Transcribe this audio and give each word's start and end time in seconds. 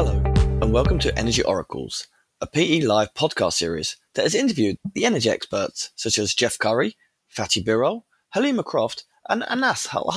Hello, 0.00 0.22
and 0.62 0.72
welcome 0.72 1.00
to 1.00 1.18
Energy 1.18 1.42
Oracles, 1.42 2.06
a 2.40 2.46
PE 2.46 2.82
Live 2.82 3.12
podcast 3.14 3.54
series 3.54 3.96
that 4.14 4.22
has 4.22 4.32
interviewed 4.32 4.76
the 4.94 5.04
energy 5.04 5.28
experts 5.28 5.90
such 5.96 6.20
as 6.20 6.34
Jeff 6.34 6.56
Currie, 6.56 6.96
Fatih 7.36 7.64
Birol, 7.64 8.02
Helima 8.32 8.64
Croft, 8.64 9.06
and 9.28 9.42
Anas 9.50 9.88
Al. 9.92 10.08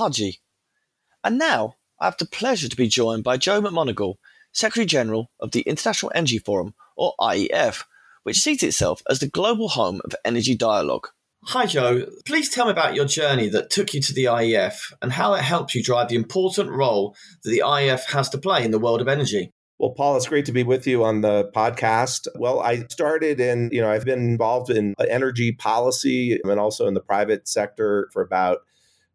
And 1.23 1.39
now 1.39 1.77
I 1.99 2.05
have 2.05 2.17
the 2.17 2.27
pleasure 2.27 2.69
to 2.69 2.75
be 2.75 2.87
joined 2.87 3.23
by 3.23 3.37
Joe 3.37 3.59
McMonigle, 3.59 4.17
Secretary 4.51 4.85
General 4.85 5.31
of 5.39 5.49
the 5.49 5.61
International 5.61 6.11
Energy 6.13 6.37
Forum, 6.37 6.75
or 6.95 7.15
IEF, 7.19 7.85
which 8.21 8.37
sees 8.37 8.61
itself 8.61 9.01
as 9.09 9.17
the 9.17 9.27
global 9.27 9.69
home 9.69 9.99
of 10.05 10.13
energy 10.23 10.53
dialogue. 10.53 11.07
Hi, 11.45 11.65
Joe. 11.65 12.05
Please 12.27 12.51
tell 12.51 12.65
me 12.65 12.71
about 12.71 12.93
your 12.93 13.05
journey 13.05 13.49
that 13.49 13.71
took 13.71 13.95
you 13.95 14.01
to 14.01 14.13
the 14.13 14.25
IEF 14.25 14.93
and 15.01 15.13
how 15.13 15.33
it 15.33 15.41
helped 15.41 15.73
you 15.73 15.81
drive 15.81 16.09
the 16.09 16.15
important 16.17 16.69
role 16.69 17.15
that 17.43 17.49
the 17.49 17.63
IEF 17.65 18.11
has 18.11 18.29
to 18.29 18.37
play 18.37 18.63
in 18.63 18.69
the 18.69 18.77
world 18.77 19.01
of 19.01 19.07
energy. 19.07 19.51
Well, 19.81 19.89
Paul, 19.89 20.15
it's 20.15 20.27
great 20.27 20.45
to 20.45 20.51
be 20.51 20.61
with 20.61 20.85
you 20.85 21.03
on 21.03 21.21
the 21.21 21.49
podcast. 21.55 22.27
Well, 22.35 22.59
I 22.59 22.85
started 22.91 23.39
in, 23.39 23.71
you 23.73 23.81
know, 23.81 23.89
I've 23.89 24.05
been 24.05 24.19
involved 24.19 24.69
in 24.69 24.93
energy 25.09 25.53
policy 25.53 26.39
and 26.43 26.59
also 26.59 26.87
in 26.87 26.93
the 26.93 27.01
private 27.01 27.47
sector 27.47 28.07
for 28.13 28.21
about 28.21 28.59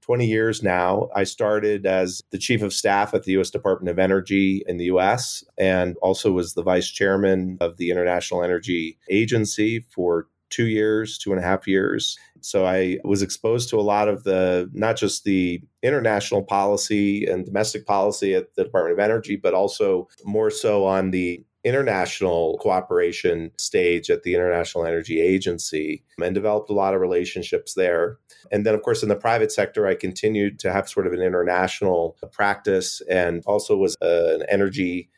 20 0.00 0.26
years 0.26 0.64
now. 0.64 1.08
I 1.14 1.22
started 1.22 1.86
as 1.86 2.20
the 2.32 2.38
chief 2.38 2.62
of 2.62 2.72
staff 2.72 3.14
at 3.14 3.22
the 3.22 3.30
U.S. 3.34 3.48
Department 3.48 3.90
of 3.90 4.00
Energy 4.00 4.64
in 4.66 4.76
the 4.76 4.86
U.S. 4.86 5.44
and 5.56 5.94
also 6.02 6.32
was 6.32 6.54
the 6.54 6.64
vice 6.64 6.90
chairman 6.90 7.58
of 7.60 7.76
the 7.76 7.92
International 7.92 8.42
Energy 8.42 8.98
Agency 9.08 9.84
for 9.94 10.26
two 10.50 10.66
years, 10.66 11.18
two 11.18 11.32
and 11.32 11.40
a 11.40 11.44
half 11.44 11.66
years. 11.66 12.18
So 12.40 12.66
I 12.66 12.98
was 13.04 13.22
exposed 13.22 13.68
to 13.70 13.80
a 13.80 13.82
lot 13.82 14.08
of 14.08 14.24
the, 14.24 14.70
not 14.72 14.96
just 14.96 15.24
the 15.24 15.60
international 15.82 16.42
policy 16.42 17.26
and 17.26 17.44
domestic 17.44 17.86
policy 17.86 18.34
at 18.34 18.54
the 18.54 18.64
Department 18.64 18.92
of 18.92 19.04
Energy, 19.04 19.36
but 19.36 19.54
also 19.54 20.08
more 20.24 20.50
so 20.50 20.84
on 20.84 21.10
the 21.10 21.44
international 21.64 22.58
cooperation 22.62 23.50
stage 23.58 24.08
at 24.08 24.22
the 24.22 24.36
International 24.36 24.86
Energy 24.86 25.20
Agency 25.20 26.04
and 26.22 26.32
developed 26.32 26.70
a 26.70 26.74
lot 26.74 26.94
of 26.94 27.00
relationships 27.00 27.74
there. 27.74 28.18
And 28.52 28.64
then, 28.64 28.72
of 28.72 28.82
course, 28.82 29.02
in 29.02 29.08
the 29.08 29.16
private 29.16 29.50
sector, 29.50 29.84
I 29.84 29.96
continued 29.96 30.60
to 30.60 30.72
have 30.72 30.88
sort 30.88 31.08
of 31.08 31.12
an 31.12 31.20
international 31.20 32.16
practice 32.30 33.02
and 33.10 33.42
also 33.46 33.76
was 33.76 33.96
an 34.00 34.44
energy 34.48 35.10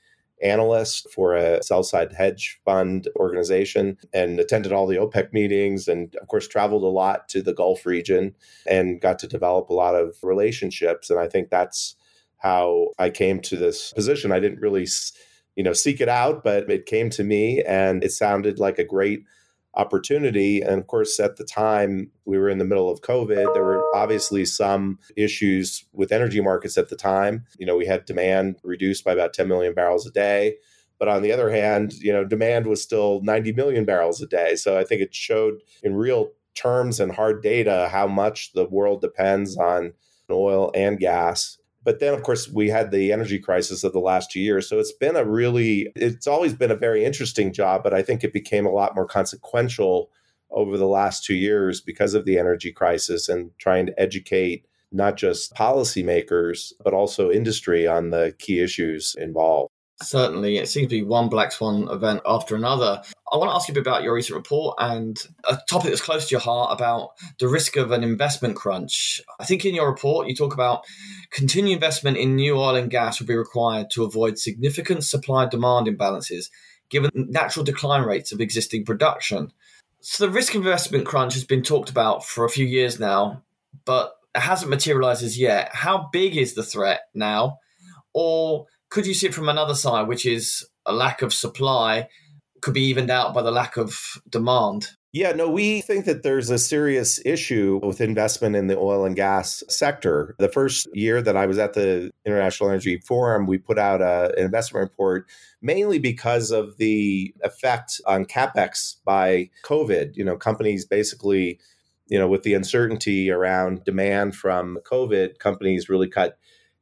analyst 0.43 1.09
for 1.11 1.35
a 1.35 1.63
sell 1.63 1.83
side 1.83 2.13
hedge 2.13 2.61
fund 2.65 3.09
organization 3.17 3.97
and 4.13 4.39
attended 4.39 4.73
all 4.73 4.87
the 4.87 4.97
OPEC 4.97 5.33
meetings 5.33 5.89
and, 5.89 6.15
of 6.17 6.29
course, 6.29 6.47
traveled 6.47 6.83
a 6.83 6.87
lot 6.87 7.29
to 7.29 7.43
the 7.43 7.55
Gulf 7.55 7.87
region 7.87 8.35
and 8.67 9.01
got 9.01 9.19
to 9.21 9.27
develop 9.27 9.69
a 9.69 9.75
lot 9.75 9.95
of 9.95 10.17
relationships. 10.23 11.11
And 11.11 11.19
I 11.19 11.29
think 11.29 11.51
that's 11.51 11.97
how 12.39 12.89
I 12.99 13.11
came 13.11 13.41
to 13.41 13.57
this 13.57 13.93
position. 13.93 14.33
I 14.33 14.41
didn't 14.41 14.61
really, 14.61 14.87
you 15.57 15.65
know, 15.65 15.73
seek 15.73 16.01
it 16.01 16.09
out, 16.09 16.45
but 16.45 16.71
it 16.71 16.87
came 16.87 17.11
to 17.11 17.25
me 17.25 17.63
and 17.67 18.05
it 18.05 18.13
sounded 18.13 18.59
like 18.59 18.79
a 18.79 18.85
great 18.85 19.25
opportunity. 19.79 20.61
And 20.61 20.81
of 20.81 20.87
course, 20.89 21.19
at 21.21 21.37
the 21.37 21.45
time, 21.45 22.11
we 22.25 22.37
were 22.37 22.49
in 22.49 22.59
the 22.59 22.65
middle 22.65 22.91
of 22.91 23.01
COVID. 23.01 23.55
There 23.55 23.65
were 23.65 23.85
obviously 23.95 24.45
some 24.45 24.99
issues 25.17 25.85
with 25.93 26.13
energy 26.13 26.41
markets 26.41 26.77
at 26.77 26.89
the 26.89 26.97
time. 26.97 27.47
You 27.59 27.67
know, 27.67 27.77
we 27.77 27.87
had 27.87 28.05
demand 28.05 28.57
reduced 28.65 29.05
by 29.05 29.13
about 29.13 29.33
10 29.33 29.49
million 29.49 29.75
barrels 29.75 30.07
a 30.07 30.11
day. 30.11 30.57
But 30.99 31.09
on 31.09 31.23
the 31.23 31.31
other 31.31 31.51
hand, 31.51 31.95
you 31.95 32.13
know, 32.13 32.25
demand 32.25 32.67
was 32.67 32.83
still 32.83 33.21
90 33.23 33.53
million 33.53 33.85
barrels 33.85 34.21
a 34.21 34.27
day. 34.27 34.57
So 34.57 34.77
I 34.77 34.85
think 34.85 35.01
it 35.01 35.15
showed 35.15 35.63
in 35.83 35.95
real 35.95 36.33
terms 36.57 36.99
and 36.99 37.13
hard 37.13 37.41
data 37.41 37.89
how 37.91 38.09
much 38.09 38.53
the 38.53 38.67
world 38.69 39.01
depends 39.01 39.57
on 39.57 39.93
oil 40.31 40.71
and 40.75 40.99
gas 40.99 41.58
but 41.89 42.01
then, 42.01 42.13
of 42.13 42.23
course, 42.23 42.51
we 42.51 42.69
had 42.69 42.91
the 42.91 43.13
energy 43.13 43.39
crisis 43.39 43.83
of 43.83 43.95
the 43.95 43.99
last 43.99 44.31
two 44.31 44.41
years. 44.41 44.69
So 44.69 44.79
it's 44.79 44.93
been 44.93 45.17
a 45.17 45.25
really, 45.25 45.91
it's 45.97 46.27
always 46.27 46.53
been 46.53 46.71
a 46.71 46.77
very 46.77 47.03
interesting 47.03 47.51
job, 47.51 47.83
but 47.83 47.95
I 47.95 48.03
think 48.03 48.23
it 48.23 48.35
became 48.35 48.67
a 48.67 48.71
lot 48.71 48.95
more 48.95 49.07
consequential 49.07 50.11
over 50.51 50.77
the 50.77 50.87
last 50.87 51.25
two 51.25 51.35
years 51.35 51.81
because 51.81 52.13
of 52.13 52.27
the 52.27 52.39
energy 52.39 52.73
crisis 52.73 53.27
and 53.27 53.53
trying 53.57 53.87
to 53.87 53.99
educate 53.99 54.67
not 54.93 55.17
just 55.17 55.55
policymakers, 55.55 56.75
but 56.85 56.93
also 56.93 57.31
industry 57.31 57.87
on 57.87 58.11
the 58.11 58.35
key 58.39 58.61
issues 58.61 59.17
involved. 59.19 59.73
Certainly, 60.03 60.59
it 60.59 60.69
seems 60.69 60.87
to 60.87 60.97
be 60.97 61.03
one 61.03 61.29
black 61.29 61.51
swan 61.51 61.89
event 61.91 62.21
after 62.25 62.55
another. 62.55 63.03
I 63.33 63.37
want 63.37 63.51
to 63.51 63.55
ask 63.55 63.69
you 63.69 63.73
a 63.73 63.75
bit 63.75 63.81
about 63.81 64.05
your 64.05 64.15
recent 64.15 64.37
report 64.37 64.77
and 64.79 65.21
a 65.49 65.59
topic 65.69 65.91
that's 65.91 66.01
close 66.01 66.29
to 66.29 66.33
your 66.33 66.41
heart 66.41 66.73
about 66.73 67.11
the 67.41 67.49
risk 67.49 67.77
of 67.77 67.91
an 67.91 68.05
investment 68.05 68.55
crunch. 68.55 69.21
I 69.41 69.45
think 69.45 69.65
in 69.65 69.75
your 69.75 69.91
report, 69.91 70.29
you 70.29 70.37
talk 70.37 70.55
about 70.55 70.85
continued 71.31 71.75
investment 71.75 72.17
in 72.17 72.37
new 72.37 72.57
oil 72.57 72.77
and 72.77 72.91
gas 72.91 73.19
will 73.19 73.27
be 73.27 73.37
required 73.37 73.91
to 73.91 74.05
avoid 74.05 74.39
significant 74.39 75.05
supply 75.05 75.47
demand 75.47 75.89
imbalances 75.89 76.49
given 76.91 77.11
natural 77.15 77.65
decline 77.65 78.03
rates 78.03 78.33
of 78.33 78.41
existing 78.41 78.85
production. 78.85 79.53
So, 80.01 80.27
the 80.27 80.33
risk 80.33 80.55
investment 80.55 81.07
crunch 81.07 81.35
has 81.35 81.45
been 81.45 81.63
talked 81.63 81.91
about 81.91 82.25
for 82.25 82.45
a 82.45 82.51
few 82.51 82.65
years 82.65 83.01
now, 83.01 83.43
but 83.85 84.15
it 84.35 84.41
hasn't 84.41 84.71
materialized 84.71 85.25
as 85.25 85.39
yet. 85.39 85.71
How 85.75 86.09
big 86.13 86.37
is 86.37 86.55
the 86.55 86.63
threat 86.63 87.03
now? 87.15 87.59
Or 88.15 88.67
could 88.91 89.07
you 89.07 89.15
see 89.15 89.27
it 89.27 89.35
from 89.35 89.49
another 89.49 89.75
side, 89.75 90.09
which 90.09 90.27
is 90.27 90.67
a 90.87 90.93
lack 90.93 91.23
of 91.23 91.35
supply 91.35 92.09
could 92.61 92.75
be 92.75 92.83
evened 92.83 93.11
out 93.11 93.35
by 93.35 93.43
the 93.43 93.51
lack 93.51 93.77
of 93.77 94.21
demand? 94.29 94.91
Yeah, 95.13 95.33
no, 95.33 95.49
we 95.49 95.81
think 95.81 96.05
that 96.05 96.23
there's 96.23 96.51
a 96.51 96.59
serious 96.59 97.19
issue 97.25 97.81
with 97.83 98.01
investment 98.01 98.57
in 98.57 98.67
the 98.67 98.77
oil 98.77 99.07
and 99.07 99.17
gas 99.17 99.65
sector. 99.69 100.35
The 100.39 100.51
first 100.51 100.87
year 100.93 101.23
that 101.23 101.37
I 101.37 101.47
was 101.47 101.59
at 101.59 101.73
the 101.73 102.11
International 102.27 102.69
Energy 102.69 102.99
Forum, 102.99 103.47
we 103.47 103.57
put 103.57 103.79
out 103.79 104.03
a, 104.03 104.35
an 104.37 104.45
investment 104.45 104.83
report 104.83 105.27
mainly 105.63 105.99
because 105.99 106.51
of 106.51 106.77
the 106.77 107.35
effect 107.43 108.03
on 108.07 108.27
capex 108.27 108.97
by 109.05 109.49
COVID. 109.65 110.15
You 110.15 110.25
know, 110.25 110.37
companies 110.37 110.85
basically, 110.85 111.59
you 112.09 112.19
know, 112.19 112.29
with 112.29 112.43
the 112.43 112.53
uncertainty 112.53 113.31
around 113.31 113.85
demand 113.85 114.37
from 114.37 114.79
COVID, 114.85 115.39
companies 115.39 115.89
really 115.89 116.09
cut 116.09 116.39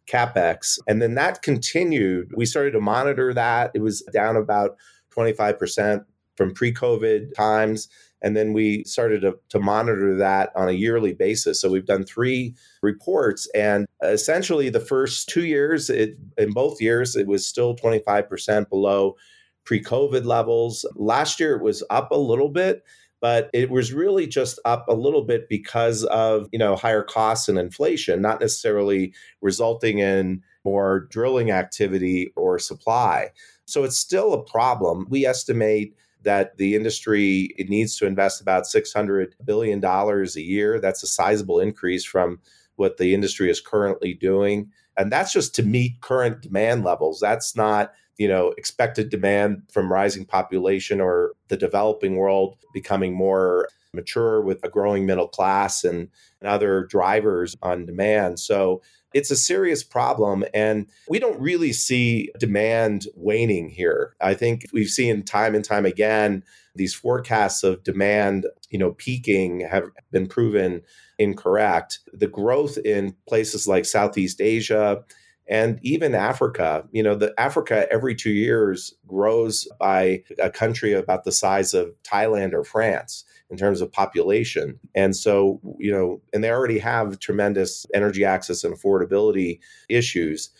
capex. 0.06 0.78
And 0.87 1.03
then 1.03 1.15
that 1.15 1.43
continued. 1.43 2.33
We 2.37 2.47
started 2.47 2.72
to 2.72 2.81
monitor 2.81 3.34
that. 3.34 3.71
It 3.75 3.81
was 3.81 4.03
down 4.12 4.37
about 4.37 4.77
25% 5.17 6.05
from 6.37 6.55
pre 6.55 6.72
COVID 6.72 7.34
times. 7.34 7.89
And 8.22 8.37
then 8.37 8.53
we 8.53 8.83
started 8.84 9.21
to, 9.22 9.39
to, 9.50 9.61
monitor 9.61 10.17
that 10.17 10.50
on 10.56 10.69
a 10.69 10.72
yearly 10.72 11.12
basis. 11.12 11.61
So 11.61 11.71
we've 11.71 11.87
done 11.87 12.05
three 12.05 12.55
reports. 12.83 13.49
And 13.55 13.87
essentially, 14.03 14.71
the 14.71 14.81
first 14.81 15.28
two 15.28 15.44
years, 15.44 15.91
it, 15.91 16.17
in 16.38 16.53
both 16.53 16.81
years, 16.81 17.15
it 17.15 17.27
was 17.27 17.47
still 17.47 17.77
25% 17.77 18.69
below 18.71 19.17
pre 19.65 19.83
COVID 19.83 20.25
levels. 20.25 20.87
Last 20.94 21.38
year, 21.38 21.56
it 21.56 21.62
was 21.62 21.84
up 21.91 22.11
a 22.11 22.17
little 22.17 22.49
bit 22.49 22.83
but 23.21 23.50
it 23.53 23.71
was 23.71 23.93
really 23.93 24.27
just 24.27 24.59
up 24.65 24.87
a 24.88 24.94
little 24.94 25.22
bit 25.22 25.49
because 25.49 26.04
of 26.04 26.49
you 26.53 26.59
know 26.59 26.77
higher 26.77 27.03
costs 27.03 27.49
and 27.49 27.59
inflation 27.59 28.21
not 28.22 28.41
necessarily 28.41 29.12
resulting 29.41 29.99
in 29.99 30.43
more 30.65 31.06
drilling 31.10 31.50
activity 31.50 32.32
or 32.37 32.59
supply. 32.59 33.31
So 33.66 33.84
it's 33.84 33.97
still 33.97 34.32
a 34.32 34.43
problem. 34.43 35.06
We 35.09 35.25
estimate 35.25 35.94
that 36.22 36.56
the 36.56 36.75
industry 36.75 37.55
it 37.56 37.69
needs 37.69 37.97
to 37.99 38.06
invest 38.06 38.41
about 38.41 38.66
600 38.66 39.37
billion 39.44 39.81
dollars 39.81 40.37
a 40.37 40.43
year. 40.43 40.81
That's 40.81 41.05
a 41.05 41.06
sizable 41.06 41.60
increase 41.60 42.05
from 42.05 42.41
what 42.75 42.97
the 42.97 43.15
industry 43.15 43.49
is 43.49 43.60
currently 43.60 44.12
doing. 44.12 44.71
And 44.99 45.12
that's 45.12 45.32
just 45.32 45.55
to 45.55 45.62
meet 45.62 46.00
current 46.00 46.43
demand 46.43 46.84
levels. 46.84 47.21
That's 47.21 47.55
not 47.55 47.93
you 48.19 48.28
know 48.28 48.54
expected 48.56 49.10
demand 49.10 49.62
from 49.71 49.93
rising 49.93 50.25
population 50.25 51.00
or 51.00 51.32
the 51.49 51.56
developing 51.56 52.16
world 52.16 52.56
becoming 52.72 53.15
more 53.15 53.69
mature 53.97 54.41
with 54.41 54.62
a 54.62 54.69
growing 54.69 55.06
middle 55.06 55.27
class 55.27 55.82
and, 55.82 56.09
and 56.41 56.49
other 56.49 56.84
drivers 56.84 57.56
on 57.62 57.87
demand. 57.87 58.38
So 58.38 58.82
it's 59.15 59.31
a 59.31 59.37
serious 59.37 59.82
problem 59.82 60.44
and 60.55 60.87
we 61.09 61.19
don't 61.19 61.41
really 61.41 61.72
see 61.72 62.31
demand 62.38 63.06
waning 63.17 63.70
here. 63.70 64.14
I 64.20 64.35
think 64.35 64.67
we've 64.73 64.88
seen 64.91 65.23
time 65.25 65.55
and 65.55 65.64
time 65.64 65.87
again 65.87 66.44
these 66.76 66.94
forecasts 66.94 67.64
of 67.64 67.82
demand 67.82 68.46
you 68.69 68.79
know 68.79 68.93
peaking 68.93 69.61
have 69.61 69.85
been 70.12 70.26
proven 70.26 70.82
incorrect. 71.19 72.00
The 72.12 72.26
growth 72.26 72.76
in 72.85 73.17
places 73.26 73.67
like 73.67 73.87
southeast 73.87 74.41
asia 74.41 75.02
and 75.48 75.78
even 75.82 76.14
Africa. 76.14 76.87
You 76.93 77.02
know, 77.02 77.14
the 77.14 77.34
Africa 77.38 77.87
every 77.90 78.14
two 78.14 78.31
years 78.31 78.94
grows 79.06 79.69
by 79.78 80.22
a 80.38 80.50
country 80.50 80.93
about 80.93 81.25
the 81.25 81.32
size 81.32 81.75
of 81.75 81.94
Thailand 82.02 82.52
or 82.52 82.64
France 82.64 83.25
in 83.50 83.56
terms 83.56 83.81
of 83.81 83.93
population. 83.93 84.78
And 84.94 85.14
so, 85.14 85.60
you 85.78 85.93
know, 85.93 86.20
and 86.32 86.43
they 86.43 86.50
already 86.50 86.78
have 86.81 87.20
tremendous 87.20 87.87
energy 87.94 88.25
access 88.25 88.64
and 88.64 88.75
affordability 88.75 89.60
issues. 89.88 90.50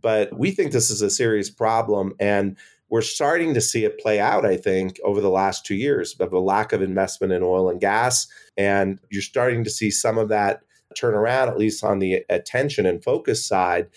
But 0.00 0.36
we 0.38 0.50
think 0.50 0.72
this 0.72 0.90
is 0.90 1.02
a 1.02 1.10
serious 1.10 1.50
problem. 1.50 2.14
And 2.18 2.56
we're 2.88 3.02
starting 3.02 3.54
to 3.54 3.60
see 3.60 3.84
it 3.84 4.00
play 4.00 4.18
out, 4.18 4.46
I 4.46 4.56
think, 4.56 4.98
over 5.04 5.20
the 5.20 5.30
last 5.30 5.66
two 5.66 5.74
years 5.74 6.16
of 6.18 6.32
a 6.32 6.40
lack 6.40 6.72
of 6.72 6.82
investment 6.82 7.32
in 7.32 7.42
oil 7.42 7.68
and 7.68 7.80
gas. 7.80 8.26
And 8.56 8.98
you're 9.10 9.22
starting 9.22 9.62
to 9.64 9.70
see 9.70 9.90
some 9.90 10.16
of 10.16 10.28
that 10.30 10.62
turn 10.96 11.14
around, 11.14 11.48
at 11.48 11.58
least 11.58 11.84
on 11.84 11.98
the 11.98 12.24
attention 12.30 12.86
and 12.86 13.04
focus 13.04 13.46
side 13.46 13.88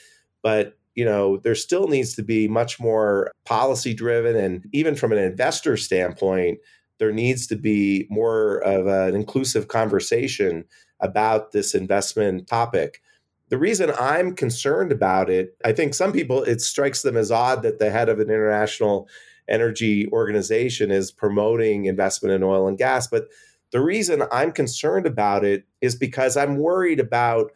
but 0.44 0.78
you 0.96 1.06
know, 1.06 1.38
there 1.38 1.56
still 1.56 1.88
needs 1.88 2.14
to 2.16 2.22
be 2.22 2.48
much 2.48 2.80
more 2.80 3.32
policy 3.46 3.94
driven. 3.94 4.36
And 4.36 4.68
even 4.74 4.96
from 4.96 5.12
an 5.12 5.18
investor 5.18 5.76
standpoint, 5.76 6.60
there 7.00 7.12
needs 7.12 7.48
to 7.48 7.56
be 7.56 8.06
more 8.10 8.58
of 8.60 8.86
an 8.86 9.16
inclusive 9.16 9.68
conversation 9.68 10.66
about 11.00 11.52
this 11.52 11.74
investment 11.74 12.48
topic. 12.48 13.02
The 13.50 13.58
reason 13.58 13.92
I'm 14.00 14.36
concerned 14.36 14.92
about 14.92 15.30
it, 15.30 15.58
I 15.66 15.74
think 15.74 15.94
some 15.94 16.12
people, 16.12 16.44
it 16.44 16.62
strikes 16.62 17.02
them 17.02 17.18
as 17.18 17.32
odd 17.32 17.64
that 17.64 17.80
the 17.80 17.90
head 17.90 18.10
of 18.10 18.20
an 18.20 18.30
international 18.30 19.08
energy 19.50 20.08
organization 20.12 20.92
is 20.92 21.12
promoting 21.12 21.86
investment 21.86 22.34
in 22.34 22.44
oil 22.44 22.68
and 22.68 22.78
gas. 22.78 23.08
But 23.08 23.28
the 23.72 23.82
reason 23.82 24.24
I'm 24.32 24.52
concerned 24.52 25.06
about 25.06 25.44
it 25.44 25.66
is 25.82 25.96
because 25.96 26.38
I'm 26.38 26.58
worried 26.58 27.00
about 27.00 27.52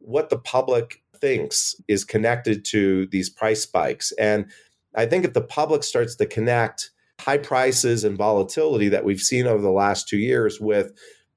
what 0.00 0.28
the 0.28 0.38
public 0.38 1.01
thinks 1.22 1.74
is 1.88 2.04
connected 2.04 2.64
to 2.66 3.06
these 3.06 3.30
price 3.30 3.62
spikes. 3.62 4.12
And 4.18 4.50
I 4.94 5.06
think 5.06 5.24
if 5.24 5.32
the 5.32 5.40
public 5.40 5.84
starts 5.84 6.16
to 6.16 6.26
connect 6.26 6.90
high 7.20 7.38
prices 7.38 8.02
and 8.02 8.18
volatility 8.18 8.88
that 8.88 9.04
we've 9.04 9.20
seen 9.20 9.46
over 9.46 9.62
the 9.62 9.70
last 9.70 10.08
two 10.08 10.18
years 10.18 10.60
with 10.60 10.92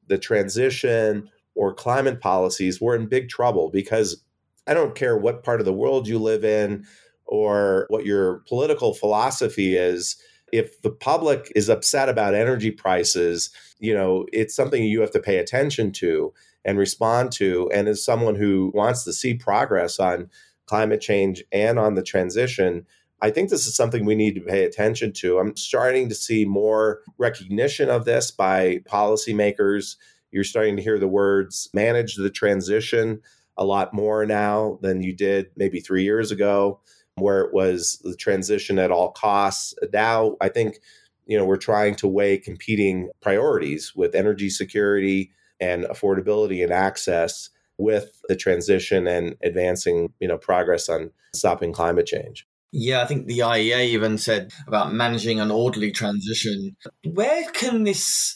the 0.08 0.18
transition 0.18 1.30
or 1.54 1.74
climate 1.74 2.20
policies, 2.20 2.82
we're 2.82 2.96
in 2.96 3.08
big 3.08 3.30
trouble 3.30 3.70
because 3.70 4.22
I 4.68 4.74
don't 4.74 4.96
care 4.96 5.16
what 5.16 5.44
part 5.44 5.62
of 5.62 5.66
the 5.66 5.74
world 5.74 6.08
you 6.08 6.18
live 6.18 6.44
in 6.44 6.86
or 7.28 7.86
what 7.90 8.06
your 8.06 8.40
political 8.48 8.96
philosophy 8.96 9.78
is. 9.78 10.18
If 10.52 10.82
the 10.82 10.92
public 10.92 11.52
is 11.56 11.70
upset 11.70 12.10
about 12.10 12.34
energy 12.34 12.72
prices, 12.72 13.52
you 13.80 13.94
know, 13.94 14.26
it's 14.34 14.56
something 14.56 14.84
you 14.84 15.02
have 15.02 15.12
to 15.12 15.20
pay 15.20 15.38
attention 15.38 15.92
to 15.94 16.34
and 16.66 16.78
respond 16.78 17.32
to. 17.34 17.70
And 17.74 17.88
as 17.88 18.04
someone 18.04 18.36
who 18.36 18.72
wants 18.74 19.04
to 19.04 19.14
see 19.14 19.36
progress 19.36 20.00
on 20.00 20.30
climate 20.66 21.00
change 21.00 21.44
and 21.52 21.78
on 21.78 21.94
the 21.94 22.04
transition, 22.04 22.86
I 23.22 23.30
think 23.30 23.50
this 23.50 23.66
is 23.66 23.76
something 23.76 24.04
we 24.04 24.16
need 24.16 24.36
to 24.36 24.42
pay 24.42 24.66
attention 24.66 25.14
to. 25.14 25.38
I'm 25.40 25.56
starting 25.56 26.10
to 26.10 26.16
see 26.16 26.44
more 26.44 27.02
recognition 27.18 27.90
of 27.90 28.06
this 28.06 28.32
by 28.32 28.80
policymakers. 28.90 29.96
You're 30.32 30.44
starting 30.44 30.76
to 30.76 30.82
hear 30.82 31.00
the 31.00 31.08
words 31.08 31.70
manage 31.74 32.16
the 32.16 32.30
transition 32.30 33.22
a 33.58 33.64
lot 33.64 33.94
more 33.94 34.26
now 34.26 34.80
than 34.82 35.02
you 35.02 35.14
did 35.14 35.48
maybe 35.56 35.80
three 35.80 36.04
years 36.04 36.30
ago, 36.32 36.82
where 37.16 37.42
it 37.42 37.54
was 37.54 38.02
the 38.04 38.16
transition 38.16 38.78
at 38.80 38.92
all 38.92 39.12
costs. 39.12 39.74
Now, 39.94 40.36
I 40.42 40.50
think, 40.50 40.80
you 41.26 41.38
know, 41.38 41.46
we're 41.46 41.56
trying 41.56 41.96
to 41.96 42.08
weigh 42.08 42.38
competing 42.38 43.10
priorities 43.22 43.94
with 43.96 44.14
energy 44.14 44.50
security 44.50 45.32
and 45.60 45.86
affordability 45.86 46.64
and 46.64 46.72
access 46.72 47.50
with 47.78 48.22
the 48.28 48.36
transition 48.36 49.08
and 49.08 49.36
advancing, 49.44 50.14
you 50.20 50.28
know, 50.28 50.38
progress 50.38 50.90
on 50.90 51.12
stopping 51.34 51.74
climate 51.74 52.06
change. 52.06 52.48
Yeah, 52.72 53.02
I 53.02 53.06
think 53.06 53.28
the 53.28 53.40
IEA 53.40 53.86
even 53.86 54.18
said 54.18 54.52
about 54.68 54.94
managing 54.94 55.40
an 55.40 55.52
orderly 55.52 55.92
transition. 55.92 56.76
Where 57.06 57.50
can 57.52 57.84
this 57.84 58.36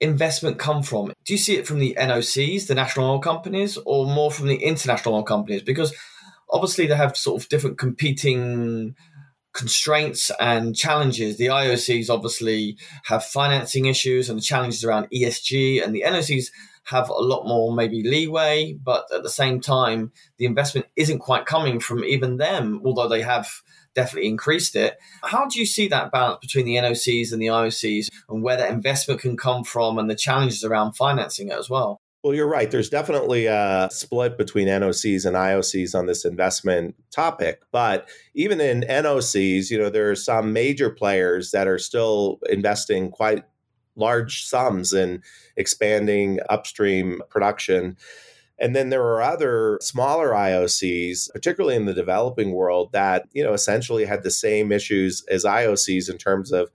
investment 0.00 0.58
come 0.58 0.82
from? 0.82 1.12
Do 1.24 1.32
you 1.32 1.38
see 1.38 1.56
it 1.56 1.66
from 1.66 1.78
the 1.78 1.96
NOCs, 1.98 2.66
the 2.66 2.74
national 2.74 3.10
oil 3.10 3.18
companies, 3.18 3.78
or 3.84 4.06
more 4.06 4.30
from 4.30 4.48
the 4.48 4.56
international 4.56 5.16
oil 5.16 5.22
companies? 5.22 5.62
Because 5.62 5.92
obviously 6.50 6.86
they 6.86 6.96
have 6.96 7.16
sort 7.16 7.42
of 7.42 7.48
different 7.48 7.78
competing 7.78 8.94
constraints 9.52 10.30
and 10.40 10.74
challenges. 10.74 11.36
The 11.36 11.46
IOCs 11.46 12.10
obviously 12.10 12.78
have 13.04 13.24
financing 13.24 13.86
issues 13.86 14.28
and 14.28 14.38
the 14.38 14.42
challenges 14.42 14.84
around 14.84 15.08
ESG, 15.14 15.84
and 15.84 15.94
the 15.94 16.04
NOCs 16.06 16.46
have 16.84 17.08
a 17.08 17.14
lot 17.14 17.46
more 17.46 17.72
maybe 17.72 18.02
leeway, 18.02 18.74
but 18.82 19.06
at 19.14 19.22
the 19.22 19.30
same 19.30 19.60
time, 19.60 20.12
the 20.38 20.46
investment 20.46 20.86
isn't 20.96 21.20
quite 21.20 21.46
coming 21.46 21.78
from 21.78 22.02
even 22.04 22.38
them, 22.38 22.82
although 22.84 23.08
they 23.08 23.22
have 23.22 23.48
definitely 23.94 24.28
increased 24.28 24.74
it. 24.74 24.98
How 25.22 25.46
do 25.46 25.60
you 25.60 25.66
see 25.66 25.86
that 25.88 26.10
balance 26.10 26.38
between 26.40 26.64
the 26.64 26.76
NOCs 26.76 27.32
and 27.32 27.40
the 27.40 27.46
IOCs 27.46 28.08
and 28.28 28.42
where 28.42 28.56
that 28.56 28.70
investment 28.70 29.20
can 29.20 29.36
come 29.36 29.64
from 29.64 29.98
and 29.98 30.10
the 30.10 30.16
challenges 30.16 30.64
around 30.64 30.94
financing 30.94 31.48
it 31.48 31.58
as 31.58 31.70
well? 31.70 32.01
Well, 32.22 32.34
you're 32.34 32.48
right. 32.48 32.70
There's 32.70 32.88
definitely 32.88 33.46
a 33.46 33.88
split 33.90 34.38
between 34.38 34.68
NOCs 34.68 35.26
and 35.26 35.34
IOCs 35.34 35.92
on 35.92 36.06
this 36.06 36.24
investment 36.24 36.94
topic. 37.10 37.62
But 37.72 38.08
even 38.34 38.60
in 38.60 38.82
NOCs, 38.82 39.70
you 39.70 39.78
know, 39.78 39.90
there 39.90 40.08
are 40.08 40.16
some 40.16 40.52
major 40.52 40.88
players 40.88 41.50
that 41.50 41.66
are 41.66 41.78
still 41.78 42.38
investing 42.48 43.10
quite 43.10 43.44
large 43.96 44.44
sums 44.44 44.92
in 44.92 45.20
expanding 45.56 46.38
upstream 46.48 47.22
production. 47.28 47.96
And 48.56 48.76
then 48.76 48.90
there 48.90 49.02
are 49.02 49.20
other 49.20 49.80
smaller 49.82 50.30
IOCs, 50.30 51.28
particularly 51.32 51.74
in 51.74 51.86
the 51.86 51.94
developing 51.94 52.52
world, 52.52 52.92
that, 52.92 53.26
you 53.32 53.42
know, 53.42 53.52
essentially 53.52 54.04
had 54.04 54.22
the 54.22 54.30
same 54.30 54.70
issues 54.70 55.24
as 55.28 55.44
IOCs 55.44 56.08
in 56.08 56.18
terms 56.18 56.52
of 56.52 56.70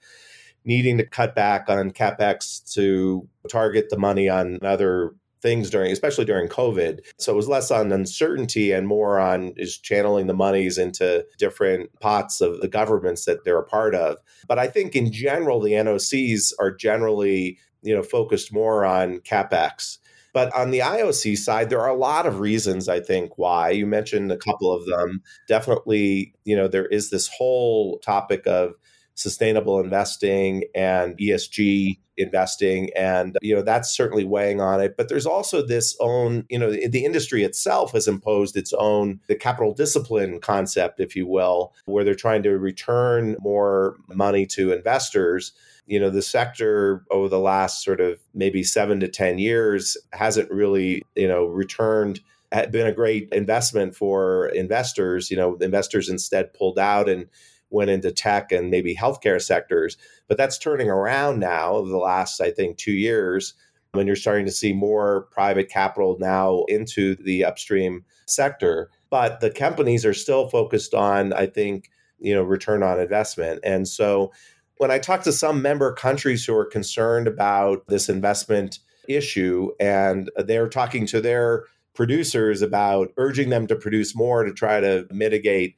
needing 0.66 0.98
to 0.98 1.06
cut 1.06 1.34
back 1.36 1.70
on 1.70 1.92
capex 1.92 2.74
to 2.74 3.26
target 3.50 3.90
the 3.90 3.98
money 3.98 4.28
on 4.28 4.60
other 4.62 5.16
things 5.42 5.70
during, 5.70 5.92
especially 5.92 6.26
during 6.26 6.48
COVID. 6.48 7.00
So 7.18 7.34
it 7.34 7.36
was 7.36 7.48
less 7.48 7.72
on 7.72 7.92
uncertainty 7.92 8.72
and 8.72 8.88
more 8.88 9.20
on 9.20 9.54
is 9.58 9.78
channeling 9.78 10.28
the 10.28 10.34
monies 10.34 10.78
into 10.78 11.26
different 11.38 11.92
pots 12.00 12.42
of 12.42 12.62
the 12.62 12.68
governments 12.68 13.26
that 13.26 13.44
they're 13.44 13.60
a 13.60 13.64
part 13.64 13.96
of. 13.96 14.18
But 14.48 14.60
I 14.60 14.68
think 14.68 14.96
in 14.96 15.12
general, 15.12 15.60
the 15.60 15.74
NOCs 15.74 16.54
are 16.60 16.72
generally, 16.72 17.58
you 17.82 17.96
know, 17.96 18.04
focused 18.04 18.54
more 18.54 18.86
on 18.86 19.20
capex. 19.20 19.98
But 20.34 20.54
on 20.56 20.72
the 20.72 20.80
IOC 20.80 21.38
side, 21.38 21.70
there 21.70 21.82
are 21.82 21.90
a 21.90 21.98
lot 21.98 22.28
of 22.28 22.40
reasons, 22.40 22.88
I 22.88 23.00
think, 23.00 23.38
why. 23.38 23.72
You 23.72 23.88
mentioned 23.88 24.32
a 24.32 24.38
couple 24.38 24.72
of 24.72 24.86
them. 24.86 25.24
Definitely, 25.48 26.34
you 26.46 26.56
know, 26.56 26.68
there 26.68 26.86
is 26.86 27.10
this 27.10 27.28
whole 27.28 27.98
topic 28.00 28.46
of 28.46 28.74
sustainable 29.18 29.80
investing 29.80 30.64
and 30.76 31.18
ESG 31.18 31.98
investing. 32.18 32.90
And 32.96 33.38
you 33.42 33.56
know 33.56 33.62
that's 33.62 33.96
certainly 33.96 34.24
weighing 34.24 34.62
on 34.62 34.80
it. 34.80 34.96
But 34.96 35.10
there's 35.10 35.26
also 35.26 35.66
this 35.66 35.96
own 36.00 36.46
you 36.50 36.58
know 36.58 36.72
the 36.72 37.04
industry 37.04 37.44
itself 37.44 37.92
has 37.94 38.08
imposed 38.08 38.56
its 38.56 38.74
own 38.74 39.20
the 39.28 39.36
capital 39.36 39.74
discipline 39.74 40.40
concept 40.40 41.00
if 41.00 41.16
you 41.16 41.28
will 41.28 41.74
where 41.86 42.04
they're 42.04 42.16
trying 42.16 42.44
to 42.44 42.58
return 42.58 43.36
more 43.40 43.96
money 44.10 44.46
to 44.48 44.72
investors. 44.72 45.52
You 45.86 46.00
know 46.00 46.10
the 46.10 46.22
sector 46.22 47.04
over 47.12 47.30
the 47.30 47.40
last 47.40 47.84
sort 47.84 48.02
of 48.02 48.20
maybe 48.34 48.64
7 48.64 49.00
to 49.00 49.08
10 49.08 49.40
years 49.40 49.98
hasn't 50.14 50.52
really 50.52 51.04
you 51.16 51.28
know 51.28 51.46
returned 51.46 52.20
had 52.52 52.72
been 52.72 52.88
a 52.88 52.94
great 52.94 53.28
investment 53.32 53.96
for 53.96 54.48
investors. 54.50 55.32
You 55.32 55.38
know 55.38 55.56
investors 55.58 56.10
instead 56.10 56.54
pulled 56.54 56.80
out 56.80 57.10
and 57.10 57.28
went 57.70 57.90
into 57.90 58.12
tech 58.12 58.52
and 58.52 58.70
maybe 58.70 58.96
healthcare 58.96 59.42
sectors. 59.42 59.98
But 60.28 60.38
that's 60.38 60.58
turning 60.58 60.90
around 60.90 61.40
now 61.40 61.74
over 61.74 61.90
the 61.90 61.98
last, 61.98 62.42
I 62.42 62.52
think, 62.52 62.78
two 62.78 62.94
years 62.94 63.54
when 63.94 64.08
you're 64.08 64.16
starting 64.16 64.46
to 64.46 64.52
see 64.52 64.74
more 64.74 65.28
private 65.32 65.70
capital 65.70 66.18
now 66.20 66.64
into 66.68 67.16
the 67.16 67.46
upstream 67.46 68.04
sector. 68.26 68.90
But 69.10 69.40
the 69.40 69.50
companies 69.50 70.06
are 70.06 70.14
still 70.14 70.50
focused 70.50 70.94
on, 70.94 71.34
I 71.34 71.48
think, 71.48 71.90
you 72.20 72.34
know, 72.34 72.44
return 72.44 72.84
on 72.84 73.00
investment. 73.00 73.60
And 73.64 73.88
so 73.88 74.32
when 74.78 74.92
I 74.92 75.00
talk 75.00 75.24
to 75.24 75.32
some 75.32 75.62
member 75.62 75.94
countries 75.94 76.46
who 76.46 76.56
are 76.56 76.66
concerned 76.66 77.28
about 77.28 77.88
this 77.88 78.10
investment 78.10 78.80
issue 79.08 79.72
and 79.80 80.30
they're 80.36 80.70
talking 80.70 81.06
to 81.08 81.22
their 81.22 81.64
producers 81.96 82.62
about 82.62 83.12
urging 83.18 83.50
them 83.50 83.66
to 83.68 83.76
produce 83.76 84.16
more 84.16 84.44
to 84.44 84.54
try 84.54 84.80
to 84.80 85.08
mitigate 85.10 85.76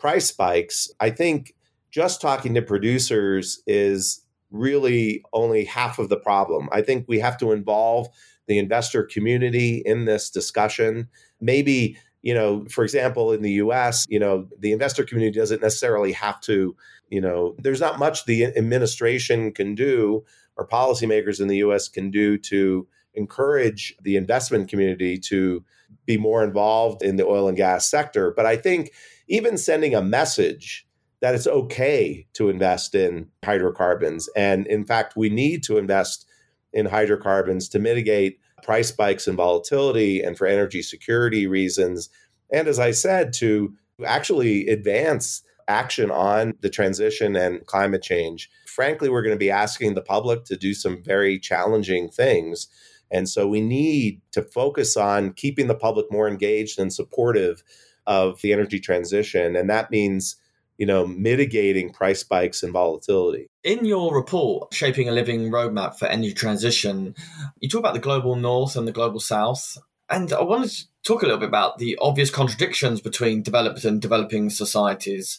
price 0.00 0.26
spikes, 0.26 0.90
I 0.98 1.10
think 1.10 1.54
just 1.90 2.20
talking 2.20 2.54
to 2.54 2.62
producers 2.62 3.62
is 3.66 4.24
really 4.50 5.22
only 5.32 5.64
half 5.64 5.98
of 5.98 6.08
the 6.08 6.16
problem. 6.16 6.68
I 6.72 6.82
think 6.82 7.04
we 7.06 7.20
have 7.20 7.36
to 7.38 7.52
involve 7.52 8.08
the 8.48 8.58
investor 8.58 9.04
community 9.04 9.82
in 9.84 10.06
this 10.06 10.30
discussion. 10.30 11.08
Maybe, 11.40 11.96
you 12.22 12.34
know, 12.34 12.64
for 12.68 12.82
example, 12.82 13.32
in 13.32 13.42
the 13.42 13.52
US, 13.52 14.06
you 14.08 14.18
know, 14.18 14.48
the 14.58 14.72
investor 14.72 15.04
community 15.04 15.38
doesn't 15.38 15.62
necessarily 15.62 16.12
have 16.12 16.40
to, 16.42 16.74
you 17.10 17.20
know, 17.20 17.54
there's 17.58 17.80
not 17.80 17.98
much 17.98 18.24
the 18.24 18.44
administration 18.44 19.52
can 19.52 19.74
do 19.74 20.24
or 20.56 20.66
policymakers 20.66 21.40
in 21.40 21.48
the 21.48 21.58
US 21.58 21.88
can 21.88 22.10
do 22.10 22.36
to 22.38 22.88
encourage 23.14 23.94
the 24.02 24.16
investment 24.16 24.68
community 24.68 25.18
to 25.18 25.64
be 26.06 26.16
more 26.16 26.42
involved 26.42 27.02
in 27.02 27.16
the 27.16 27.26
oil 27.26 27.48
and 27.48 27.56
gas 27.56 27.88
sector. 27.88 28.32
But 28.36 28.46
I 28.46 28.56
think 28.56 28.90
even 29.30 29.56
sending 29.56 29.94
a 29.94 30.02
message 30.02 30.86
that 31.20 31.34
it's 31.34 31.46
okay 31.46 32.26
to 32.34 32.50
invest 32.50 32.94
in 32.94 33.28
hydrocarbons. 33.44 34.28
And 34.36 34.66
in 34.66 34.84
fact, 34.84 35.14
we 35.16 35.30
need 35.30 35.62
to 35.64 35.78
invest 35.78 36.26
in 36.72 36.86
hydrocarbons 36.86 37.68
to 37.70 37.78
mitigate 37.78 38.38
price 38.62 38.88
spikes 38.88 39.26
and 39.26 39.36
volatility 39.36 40.22
and 40.22 40.36
for 40.36 40.46
energy 40.46 40.82
security 40.82 41.46
reasons. 41.46 42.10
And 42.52 42.68
as 42.68 42.78
I 42.78 42.90
said, 42.90 43.32
to 43.34 43.74
actually 44.04 44.66
advance 44.68 45.42
action 45.68 46.10
on 46.10 46.54
the 46.62 46.70
transition 46.70 47.36
and 47.36 47.64
climate 47.66 48.02
change. 48.02 48.50
Frankly, 48.66 49.08
we're 49.08 49.22
going 49.22 49.34
to 49.34 49.38
be 49.38 49.50
asking 49.50 49.94
the 49.94 50.02
public 50.02 50.44
to 50.46 50.56
do 50.56 50.74
some 50.74 51.02
very 51.04 51.38
challenging 51.38 52.08
things. 52.08 52.66
And 53.12 53.28
so 53.28 53.46
we 53.46 53.60
need 53.60 54.20
to 54.32 54.42
focus 54.42 54.96
on 54.96 55.32
keeping 55.34 55.68
the 55.68 55.74
public 55.74 56.06
more 56.10 56.28
engaged 56.28 56.78
and 56.78 56.92
supportive 56.92 57.62
of 58.10 58.42
the 58.42 58.52
energy 58.52 58.78
transition. 58.78 59.56
And 59.56 59.70
that 59.70 59.90
means 59.90 60.36
you 60.80 60.86
know, 60.86 61.06
mitigating 61.06 61.92
price 61.92 62.20
spikes 62.20 62.62
and 62.62 62.72
volatility. 62.72 63.50
In 63.62 63.84
your 63.84 64.14
report, 64.14 64.72
Shaping 64.72 65.10
a 65.10 65.12
Living 65.12 65.50
Roadmap 65.50 65.98
for 65.98 66.06
Energy 66.06 66.32
Transition, 66.32 67.14
you 67.60 67.68
talk 67.68 67.80
about 67.80 67.92
the 67.92 68.00
global 68.00 68.34
north 68.34 68.76
and 68.76 68.88
the 68.88 68.92
global 68.92 69.20
south. 69.20 69.76
And 70.08 70.32
I 70.32 70.40
wanted 70.42 70.70
to 70.70 70.84
talk 71.04 71.22
a 71.22 71.26
little 71.26 71.38
bit 71.38 71.50
about 71.50 71.76
the 71.76 71.98
obvious 72.00 72.30
contradictions 72.30 73.02
between 73.02 73.42
developed 73.42 73.84
and 73.84 74.00
developing 74.00 74.48
societies. 74.48 75.38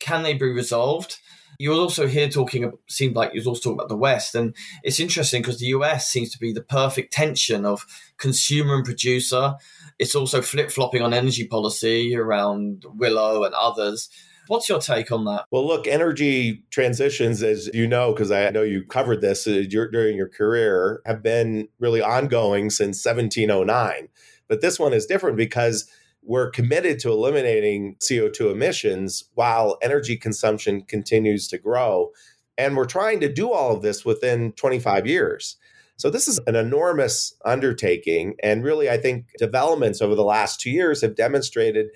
Can 0.00 0.24
they 0.24 0.34
be 0.34 0.46
resolved? 0.46 1.20
You 1.58 1.70
were 1.70 1.76
also 1.76 2.06
here 2.06 2.28
talking, 2.28 2.72
seemed 2.88 3.16
like 3.16 3.32
you 3.32 3.40
was 3.40 3.46
also 3.46 3.62
talking 3.62 3.78
about 3.78 3.88
the 3.88 3.96
West. 3.96 4.34
And 4.34 4.54
it's 4.82 5.00
interesting 5.00 5.42
because 5.42 5.58
the 5.58 5.66
US 5.66 6.08
seems 6.08 6.30
to 6.30 6.38
be 6.38 6.52
the 6.52 6.62
perfect 6.62 7.12
tension 7.12 7.64
of 7.64 7.86
consumer 8.16 8.76
and 8.76 8.84
producer. 8.84 9.54
It's 9.98 10.14
also 10.14 10.42
flip 10.42 10.70
flopping 10.70 11.02
on 11.02 11.14
energy 11.14 11.46
policy 11.46 12.16
around 12.16 12.84
Willow 12.94 13.44
and 13.44 13.54
others. 13.54 14.08
What's 14.46 14.68
your 14.68 14.80
take 14.80 15.10
on 15.10 15.24
that? 15.24 15.46
Well, 15.50 15.66
look, 15.66 15.86
energy 15.86 16.64
transitions, 16.70 17.42
as 17.42 17.70
you 17.72 17.86
know, 17.86 18.12
because 18.12 18.30
I 18.30 18.50
know 18.50 18.62
you 18.62 18.84
covered 18.84 19.22
this 19.22 19.46
uh, 19.46 19.64
during 19.68 20.16
your 20.16 20.28
career, 20.28 21.00
have 21.06 21.22
been 21.22 21.68
really 21.78 22.02
ongoing 22.02 22.68
since 22.68 23.04
1709. 23.04 24.08
But 24.46 24.60
this 24.60 24.78
one 24.78 24.92
is 24.92 25.06
different 25.06 25.38
because 25.38 25.90
we're 26.24 26.50
committed 26.50 26.98
to 27.00 27.10
eliminating 27.10 27.96
CO2 28.00 28.50
emissions 28.50 29.24
while 29.34 29.78
energy 29.82 30.16
consumption 30.16 30.82
continues 30.82 31.48
to 31.48 31.58
grow. 31.58 32.10
And 32.56 32.76
we're 32.76 32.86
trying 32.86 33.20
to 33.20 33.32
do 33.32 33.52
all 33.52 33.74
of 33.74 33.82
this 33.82 34.04
within 34.04 34.52
25 34.52 35.06
years. 35.06 35.56
So 35.96 36.10
this 36.10 36.26
is 36.26 36.40
an 36.46 36.56
enormous 36.56 37.34
undertaking. 37.44 38.34
And 38.42 38.64
really, 38.64 38.90
I 38.90 38.96
think 38.96 39.26
developments 39.38 40.00
over 40.00 40.14
the 40.14 40.24
last 40.24 40.60
two 40.60 40.70
years 40.70 41.02
have 41.02 41.14
demonstrated 41.14 41.88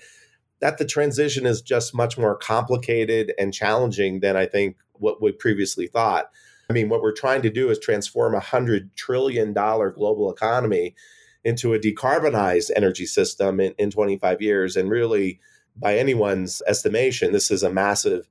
that 0.61 0.77
the 0.77 0.85
transition 0.85 1.45
is 1.45 1.61
just 1.61 1.95
much 1.95 2.17
more 2.17 2.35
complicated 2.35 3.33
and 3.39 3.53
challenging 3.53 4.19
than 4.19 4.35
I 4.35 4.45
think 4.45 4.77
what 4.93 5.21
we 5.21 5.31
previously 5.31 5.87
thought. 5.87 6.25
I 6.69 6.73
mean, 6.73 6.89
what 6.89 7.01
we're 7.01 7.13
trying 7.13 7.41
to 7.41 7.49
do 7.49 7.69
is 7.69 7.79
transform 7.79 8.35
a 8.35 8.41
$100 8.41 8.93
trillion 8.95 9.53
global 9.53 10.31
economy 10.31 10.95
into 11.43 11.73
a 11.73 11.79
decarbonized 11.79 12.71
energy 12.75 13.05
system 13.05 13.59
in, 13.59 13.73
in 13.77 13.91
25 13.91 14.41
years. 14.41 14.75
And 14.75 14.89
really, 14.89 15.39
by 15.75 15.97
anyone's 15.97 16.61
estimation, 16.67 17.31
this 17.31 17.51
is 17.51 17.63
a 17.63 17.71
massive 17.71 18.27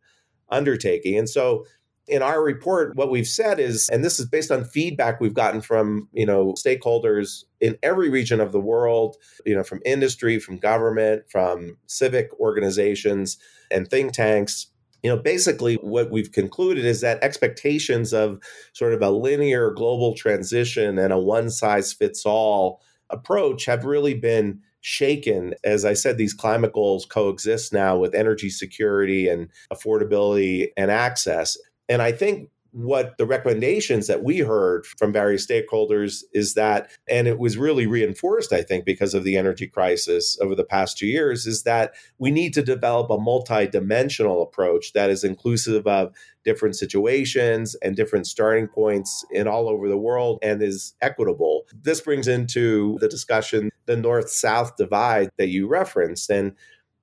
undertaking. 0.50 1.18
And 1.18 1.28
so 1.28 1.64
in 2.08 2.22
our 2.22 2.42
report, 2.42 2.96
what 2.96 3.10
we've 3.10 3.26
said 3.26 3.60
is, 3.60 3.88
and 3.90 4.02
this 4.02 4.18
is 4.18 4.26
based 4.26 4.50
on 4.50 4.64
feedback 4.64 5.20
we've 5.20 5.34
gotten 5.34 5.60
from, 5.60 6.08
you 6.12 6.24
know, 6.24 6.54
stakeholders 6.54 7.44
in 7.60 7.76
every 7.82 8.08
region 8.08 8.40
of 8.40 8.52
the 8.52 8.60
world, 8.60 9.16
you 9.44 9.54
know, 9.54 9.62
from 9.62 9.80
industry, 9.84 10.38
from 10.38 10.56
government, 10.56 11.24
from 11.30 11.76
civic 11.86 12.30
organizations 12.40 13.36
and 13.70 13.88
think 13.88 14.12
tanks. 14.12 14.68
You 15.02 15.10
know, 15.10 15.18
basically 15.18 15.76
what 15.76 16.10
we've 16.10 16.32
concluded 16.32 16.84
is 16.84 17.02
that 17.02 17.22
expectations 17.22 18.12
of 18.12 18.40
sort 18.72 18.94
of 18.94 19.02
a 19.02 19.10
linear 19.10 19.70
global 19.70 20.14
transition 20.14 20.98
and 20.98 21.12
a 21.12 21.18
one 21.18 21.50
size 21.50 21.92
fits 21.92 22.24
all 22.26 22.80
approach 23.10 23.64
have 23.64 23.84
really 23.84 24.14
been 24.14 24.60
shaken. 24.80 25.54
As 25.64 25.84
I 25.84 25.94
said, 25.94 26.18
these 26.18 26.34
climate 26.34 26.72
goals 26.72 27.04
coexist 27.06 27.72
now 27.72 27.96
with 27.96 28.14
energy 28.14 28.50
security 28.50 29.28
and 29.28 29.48
affordability 29.72 30.68
and 30.76 30.90
access. 30.90 31.56
And 31.88 32.02
I 32.02 32.12
think 32.12 32.50
what 32.72 33.16
the 33.16 33.26
recommendations 33.26 34.06
that 34.08 34.22
we 34.22 34.38
heard 34.38 34.84
from 34.87 35.12
various 35.12 35.46
stakeholders 35.46 36.22
is 36.34 36.54
that, 36.54 36.90
and 37.08 37.26
it 37.26 37.38
was 37.38 37.56
really 37.56 37.87
reinforced, 37.87 38.52
I 38.52 38.62
think, 38.62 38.84
because 38.84 39.14
of 39.14 39.25
the 39.25 39.37
energy 39.37 39.66
crisis 39.66 40.38
over 40.40 40.54
the 40.54 40.64
past 40.64 40.98
two 40.98 41.06
years, 41.06 41.46
is 41.46 41.62
that 41.62 41.94
we 42.18 42.30
need 42.30 42.52
to 42.54 42.62
develop 42.62 43.10
a 43.10 43.18
multi-dimensional 43.18 44.42
approach 44.42 44.92
that 44.92 45.08
is 45.08 45.25
inclusive 45.25 45.87
of 45.87 46.14
different 46.44 46.76
situations 46.76 47.75
and 47.82 47.96
different 47.96 48.26
starting 48.26 48.68
points 48.68 49.25
in 49.30 49.46
all 49.46 49.68
over 49.68 49.88
the 49.88 49.98
world 49.98 50.38
and 50.42 50.62
is 50.62 50.94
equitable. 51.00 51.66
This 51.82 52.00
brings 52.00 52.28
into 52.28 52.98
the 53.00 53.08
discussion 53.08 53.70
the 53.87 53.96
north 53.96 54.30
south 54.30 54.76
divide 54.76 55.30
that 55.38 55.48
you 55.48 55.68
referenced. 55.68 56.30
And 56.30 56.54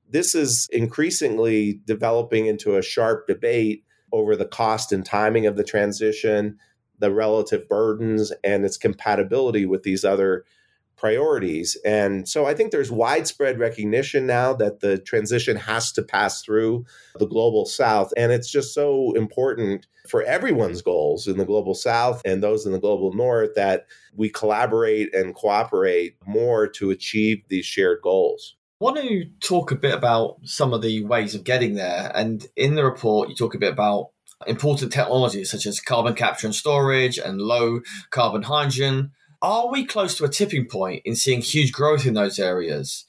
this 0.09 0.35
is 0.35 0.67
increasingly 0.71 1.79
developing 1.85 2.45
into 2.45 2.75
a 2.77 2.81
sharp 2.81 3.27
debate 3.27 3.84
over 4.11 4.35
the 4.35 4.45
cost 4.45 4.91
and 4.91 5.05
timing 5.05 5.45
of 5.45 5.57
the 5.57 5.63
transition, 5.63 6.57
the 6.99 7.13
relative 7.13 7.67
burdens, 7.67 8.31
and 8.43 8.65
its 8.65 8.77
compatibility 8.77 9.65
with 9.65 9.83
these 9.83 10.05
other 10.05 10.45
priorities. 10.97 11.77
And 11.85 12.27
so 12.27 12.45
I 12.45 12.53
think 12.53 12.71
there's 12.71 12.91
widespread 12.91 13.59
recognition 13.59 14.25
now 14.25 14.53
that 14.53 14.79
the 14.79 14.97
transition 14.97 15.57
has 15.57 15.91
to 15.93 16.01
pass 16.01 16.41
through 16.41 16.85
the 17.19 17.27
global 17.27 17.65
south. 17.65 18.13
And 18.15 18.31
it's 18.31 18.49
just 18.49 18.73
so 18.73 19.11
important 19.13 19.87
for 20.07 20.23
everyone's 20.23 20.81
goals 20.81 21.27
in 21.27 21.37
the 21.37 21.45
global 21.45 21.73
south 21.73 22.21
and 22.23 22.41
those 22.41 22.65
in 22.65 22.71
the 22.71 22.79
global 22.79 23.13
north 23.13 23.55
that 23.55 23.87
we 24.15 24.29
collaborate 24.29 25.13
and 25.13 25.35
cooperate 25.35 26.15
more 26.25 26.67
to 26.69 26.91
achieve 26.91 27.43
these 27.49 27.65
shared 27.65 27.99
goals. 28.01 28.55
Want 28.79 28.97
to 28.97 29.25
talk 29.41 29.71
a 29.71 29.75
bit 29.75 29.93
about 29.93 30.37
some 30.43 30.73
of 30.73 30.81
the 30.81 31.03
ways 31.05 31.33
of 31.33 31.45
getting 31.45 31.75
there. 31.75 32.11
And 32.13 32.45
in 32.57 32.75
the 32.75 32.83
report, 32.83 33.29
you 33.29 33.35
talk 33.35 33.55
a 33.55 33.59
bit 33.59 33.71
about 33.71 34.09
important 34.47 34.91
technologies 34.91 35.49
such 35.49 35.65
as 35.65 35.79
carbon 35.79 36.13
capture 36.13 36.47
and 36.47 36.55
storage 36.55 37.17
and 37.17 37.41
low 37.41 37.79
carbon 38.09 38.43
hydrogen. 38.43 39.11
Are 39.41 39.71
we 39.71 39.85
close 39.85 40.17
to 40.17 40.25
a 40.25 40.29
tipping 40.29 40.67
point 40.67 41.03
in 41.05 41.15
seeing 41.15 41.41
huge 41.41 41.71
growth 41.71 42.05
in 42.05 42.15
those 42.15 42.37
areas? 42.37 43.05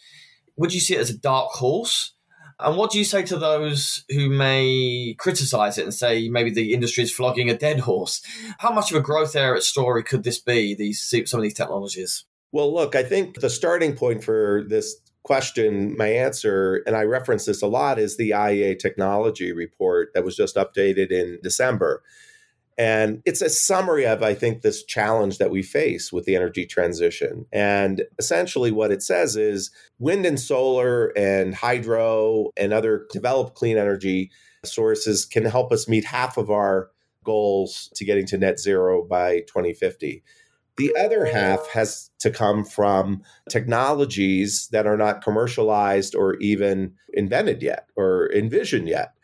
Would 0.56 0.73
you 0.73 0.80
see 0.80 0.94
it 0.94 1.00
as 1.00 1.11
a 1.11 1.18
dark 1.18 1.50
horse? 1.50 2.12
And 2.61 2.76
what 2.76 2.90
do 2.90 2.99
you 2.99 3.04
say 3.04 3.23
to 3.25 3.37
those 3.37 4.04
who 4.08 4.30
may 4.30 5.14
criticize 5.18 5.78
it 5.78 5.85
and 5.85 5.92
say 5.92 6.28
maybe 6.28 6.50
the 6.50 6.73
industry 6.73 7.02
is 7.02 7.12
flogging 7.12 7.50
a 7.50 7.58
dead 7.58 7.80
horse? 7.80 8.23
How 8.58 8.73
much 8.73 8.90
of 8.90 8.96
a 8.96 9.02
growth 9.02 9.35
area 9.35 9.61
story 9.61 10.02
could 10.02 10.23
this 10.23 10.40
be, 10.40 10.75
these 10.75 11.02
some 11.26 11.40
of 11.40 11.42
these 11.42 11.54
technologies? 11.54 12.25
Well, 12.52 12.73
look, 12.73 12.94
I 12.94 13.02
think 13.02 13.40
the 13.40 13.50
starting 13.50 13.96
point 13.96 14.25
for 14.25 14.64
this 14.68 14.96
question, 15.26 15.97
my 15.97 16.06
answer, 16.06 16.85
and 16.87 16.95
I 16.95 17.02
reference 17.02 17.47
this 17.47 17.61
a 17.61 17.66
lot, 17.66 17.99
is 17.99 18.16
the 18.16 18.30
IEA 18.30 18.78
technology 18.78 19.52
report 19.52 20.11
that 20.14 20.25
was 20.25 20.37
just 20.37 20.54
updated 20.54 21.11
in 21.11 21.40
December. 21.42 22.04
And 22.78 23.23
it's 23.25 23.42
a 23.42 23.50
summary 23.50 24.06
of, 24.06 24.23
I 24.23 24.35
think, 24.35 24.62
this 24.62 24.85
challenge 24.85 25.38
that 25.38 25.50
we 25.50 25.64
face 25.64 26.12
with 26.12 26.26
the 26.26 26.37
energy 26.37 26.64
transition. 26.64 27.47
And 27.52 28.04
essentially, 28.21 28.71
what 28.71 28.92
it 28.92 29.02
says 29.02 29.35
is 29.35 29.73
wind 29.99 30.26
and 30.26 30.38
solar 30.38 31.06
and 31.16 31.56
hydro 31.56 32.52
and 32.56 32.73
other 32.73 33.09
developed 33.11 33.56
clean 33.56 33.78
energy 33.78 34.30
sources 34.64 35.25
can 35.25 35.45
help 35.45 35.73
us 35.73 35.88
meet 35.88 36.04
half 36.04 36.37
of 36.37 36.50
our 36.50 36.90
goals 37.25 37.90
to 37.97 38.04
getting 38.04 38.26
to 38.26 38.38
net 38.38 38.61
zero 38.61 39.04
by 39.04 39.40
2050. 39.40 40.23
The 40.76 40.95
other 40.99 41.25
half 41.25 41.68
has 41.68 42.11
to 42.18 42.30
come 42.30 42.64
from 42.64 43.23
technologies 43.49 44.68
that 44.73 44.87
are 44.87 44.97
not 44.97 45.23
commercialized 45.23 46.14
or 46.14 46.37
even 46.37 46.95
invented 47.14 47.62
yet 47.62 47.88
or 47.97 48.30
envisioned 48.33 48.88
yet. 48.88 49.14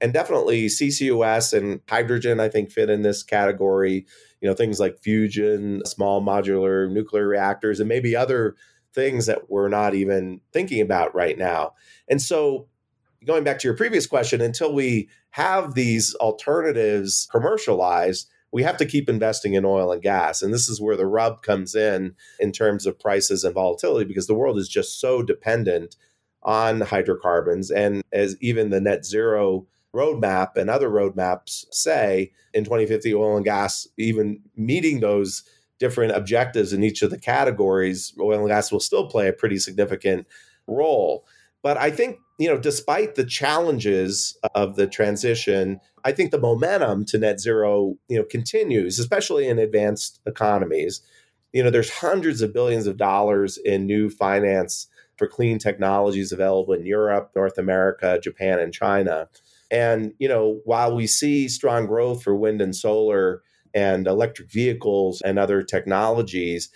And 0.00 0.12
definitely 0.12 0.66
CCUS 0.66 1.52
and 1.52 1.80
hydrogen, 1.88 2.38
I 2.38 2.48
think, 2.48 2.70
fit 2.70 2.90
in 2.90 3.02
this 3.02 3.24
category. 3.24 4.06
You 4.40 4.48
know, 4.48 4.54
things 4.54 4.78
like 4.78 5.00
fusion, 5.00 5.82
small 5.84 6.22
modular 6.22 6.90
nuclear 6.90 7.26
reactors, 7.26 7.80
and 7.80 7.88
maybe 7.88 8.14
other 8.14 8.54
things 8.94 9.26
that 9.26 9.50
we're 9.50 9.68
not 9.68 9.94
even 9.94 10.40
thinking 10.52 10.80
about 10.80 11.14
right 11.14 11.36
now. 11.36 11.74
And 12.08 12.22
so, 12.22 12.68
going 13.26 13.44
back 13.44 13.58
to 13.58 13.68
your 13.68 13.76
previous 13.76 14.06
question, 14.06 14.40
until 14.40 14.72
we 14.72 15.08
have 15.30 15.74
these 15.74 16.14
alternatives 16.16 17.28
commercialized, 17.30 18.28
we 18.52 18.62
have 18.62 18.76
to 18.78 18.86
keep 18.86 19.08
investing 19.08 19.54
in 19.54 19.64
oil 19.64 19.92
and 19.92 20.02
gas. 20.02 20.42
And 20.42 20.52
this 20.52 20.68
is 20.68 20.80
where 20.80 20.96
the 20.96 21.06
rub 21.06 21.42
comes 21.42 21.74
in 21.74 22.14
in 22.38 22.52
terms 22.52 22.86
of 22.86 22.98
prices 22.98 23.44
and 23.44 23.54
volatility 23.54 24.04
because 24.04 24.26
the 24.26 24.34
world 24.34 24.58
is 24.58 24.68
just 24.68 25.00
so 25.00 25.22
dependent 25.22 25.96
on 26.42 26.80
hydrocarbons. 26.80 27.70
And 27.70 28.02
as 28.12 28.36
even 28.40 28.70
the 28.70 28.80
net 28.80 29.04
zero 29.04 29.66
roadmap 29.94 30.56
and 30.56 30.70
other 30.70 30.88
roadmaps 30.88 31.64
say, 31.70 32.32
in 32.54 32.64
2050, 32.64 33.14
oil 33.14 33.36
and 33.36 33.44
gas, 33.44 33.86
even 33.96 34.40
meeting 34.56 35.00
those 35.00 35.44
different 35.78 36.12
objectives 36.12 36.72
in 36.72 36.84
each 36.84 37.02
of 37.02 37.10
the 37.10 37.18
categories, 37.18 38.12
oil 38.20 38.40
and 38.40 38.48
gas 38.48 38.72
will 38.72 38.80
still 38.80 39.06
play 39.06 39.28
a 39.28 39.32
pretty 39.32 39.58
significant 39.58 40.26
role. 40.66 41.24
But 41.62 41.76
I 41.76 41.90
think, 41.90 42.18
you 42.38 42.48
know, 42.48 42.58
despite 42.58 43.14
the 43.14 43.24
challenges 43.24 44.36
of 44.54 44.76
the 44.76 44.86
transition, 44.86 45.80
I 46.04 46.12
think 46.12 46.30
the 46.30 46.38
momentum 46.38 47.04
to 47.06 47.18
net 47.18 47.40
zero, 47.40 47.96
you 48.08 48.18
know, 48.18 48.24
continues, 48.24 48.98
especially 48.98 49.46
in 49.46 49.58
advanced 49.58 50.20
economies. 50.26 51.02
You 51.52 51.62
know, 51.62 51.70
there's 51.70 51.90
hundreds 51.90 52.40
of 52.40 52.54
billions 52.54 52.86
of 52.86 52.96
dollars 52.96 53.58
in 53.58 53.86
new 53.86 54.08
finance 54.08 54.86
for 55.16 55.26
clean 55.26 55.58
technologies 55.58 56.32
available 56.32 56.72
in 56.72 56.86
Europe, 56.86 57.32
North 57.36 57.58
America, 57.58 58.18
Japan, 58.22 58.58
and 58.58 58.72
China. 58.72 59.28
And, 59.70 60.14
you 60.18 60.28
know, 60.28 60.60
while 60.64 60.96
we 60.96 61.06
see 61.06 61.46
strong 61.48 61.86
growth 61.86 62.22
for 62.22 62.34
wind 62.34 62.62
and 62.62 62.74
solar 62.74 63.42
and 63.74 64.06
electric 64.06 64.50
vehicles 64.50 65.20
and 65.20 65.38
other 65.38 65.62
technologies, 65.62 66.70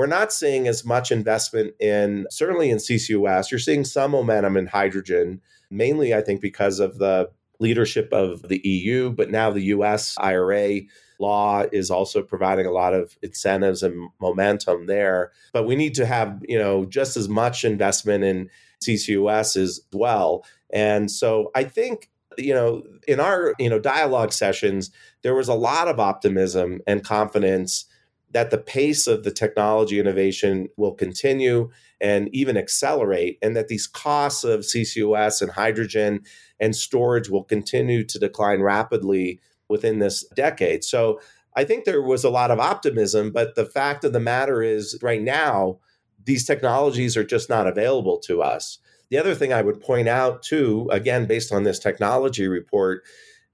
we're 0.00 0.06
not 0.06 0.32
seeing 0.32 0.66
as 0.66 0.82
much 0.82 1.12
investment 1.12 1.74
in 1.78 2.26
certainly 2.30 2.70
in 2.70 2.78
CCUS. 2.78 3.50
You're 3.50 3.60
seeing 3.60 3.84
some 3.84 4.12
momentum 4.12 4.56
in 4.56 4.66
hydrogen, 4.66 5.42
mainly 5.70 6.14
I 6.14 6.22
think 6.22 6.40
because 6.40 6.80
of 6.80 6.96
the 6.96 7.30
leadership 7.58 8.10
of 8.10 8.48
the 8.48 8.66
EU, 8.66 9.10
but 9.10 9.30
now 9.30 9.50
the 9.50 9.64
US 9.64 10.14
IRA 10.16 10.80
law 11.18 11.64
is 11.70 11.90
also 11.90 12.22
providing 12.22 12.64
a 12.64 12.70
lot 12.70 12.94
of 12.94 13.18
incentives 13.22 13.82
and 13.82 14.08
momentum 14.22 14.86
there. 14.86 15.32
But 15.52 15.66
we 15.66 15.76
need 15.76 15.94
to 15.96 16.06
have, 16.06 16.42
you 16.48 16.58
know, 16.58 16.86
just 16.86 17.18
as 17.18 17.28
much 17.28 17.62
investment 17.62 18.24
in 18.24 18.48
CCUS 18.82 19.54
as 19.58 19.82
well. 19.92 20.46
And 20.72 21.10
so 21.10 21.50
I 21.54 21.64
think 21.64 22.08
you 22.38 22.54
know 22.54 22.84
in 23.06 23.20
our 23.20 23.54
you 23.58 23.68
know 23.68 23.80
dialogue 23.80 24.32
sessions 24.32 24.92
there 25.22 25.34
was 25.34 25.48
a 25.48 25.54
lot 25.54 25.88
of 25.88 25.98
optimism 25.98 26.80
and 26.86 27.04
confidence 27.04 27.84
that 28.32 28.50
the 28.50 28.58
pace 28.58 29.06
of 29.06 29.24
the 29.24 29.30
technology 29.30 29.98
innovation 29.98 30.68
will 30.76 30.94
continue 30.94 31.70
and 32.00 32.28
even 32.32 32.56
accelerate, 32.56 33.38
and 33.42 33.56
that 33.56 33.68
these 33.68 33.86
costs 33.86 34.44
of 34.44 34.60
CCUS 34.60 35.42
and 35.42 35.50
hydrogen 35.50 36.20
and 36.58 36.74
storage 36.74 37.28
will 37.28 37.44
continue 37.44 38.04
to 38.04 38.18
decline 38.18 38.60
rapidly 38.60 39.40
within 39.68 39.98
this 39.98 40.24
decade. 40.34 40.84
So 40.84 41.20
I 41.56 41.64
think 41.64 41.84
there 41.84 42.02
was 42.02 42.24
a 42.24 42.30
lot 42.30 42.50
of 42.50 42.60
optimism, 42.60 43.32
but 43.32 43.54
the 43.54 43.66
fact 43.66 44.04
of 44.04 44.12
the 44.12 44.20
matter 44.20 44.62
is, 44.62 44.98
right 45.02 45.20
now, 45.20 45.78
these 46.24 46.46
technologies 46.46 47.16
are 47.16 47.24
just 47.24 47.48
not 47.48 47.66
available 47.66 48.18
to 48.20 48.42
us. 48.42 48.78
The 49.10 49.18
other 49.18 49.34
thing 49.34 49.52
I 49.52 49.62
would 49.62 49.80
point 49.80 50.08
out, 50.08 50.42
too, 50.42 50.88
again, 50.92 51.26
based 51.26 51.52
on 51.52 51.64
this 51.64 51.80
technology 51.80 52.46
report, 52.46 53.02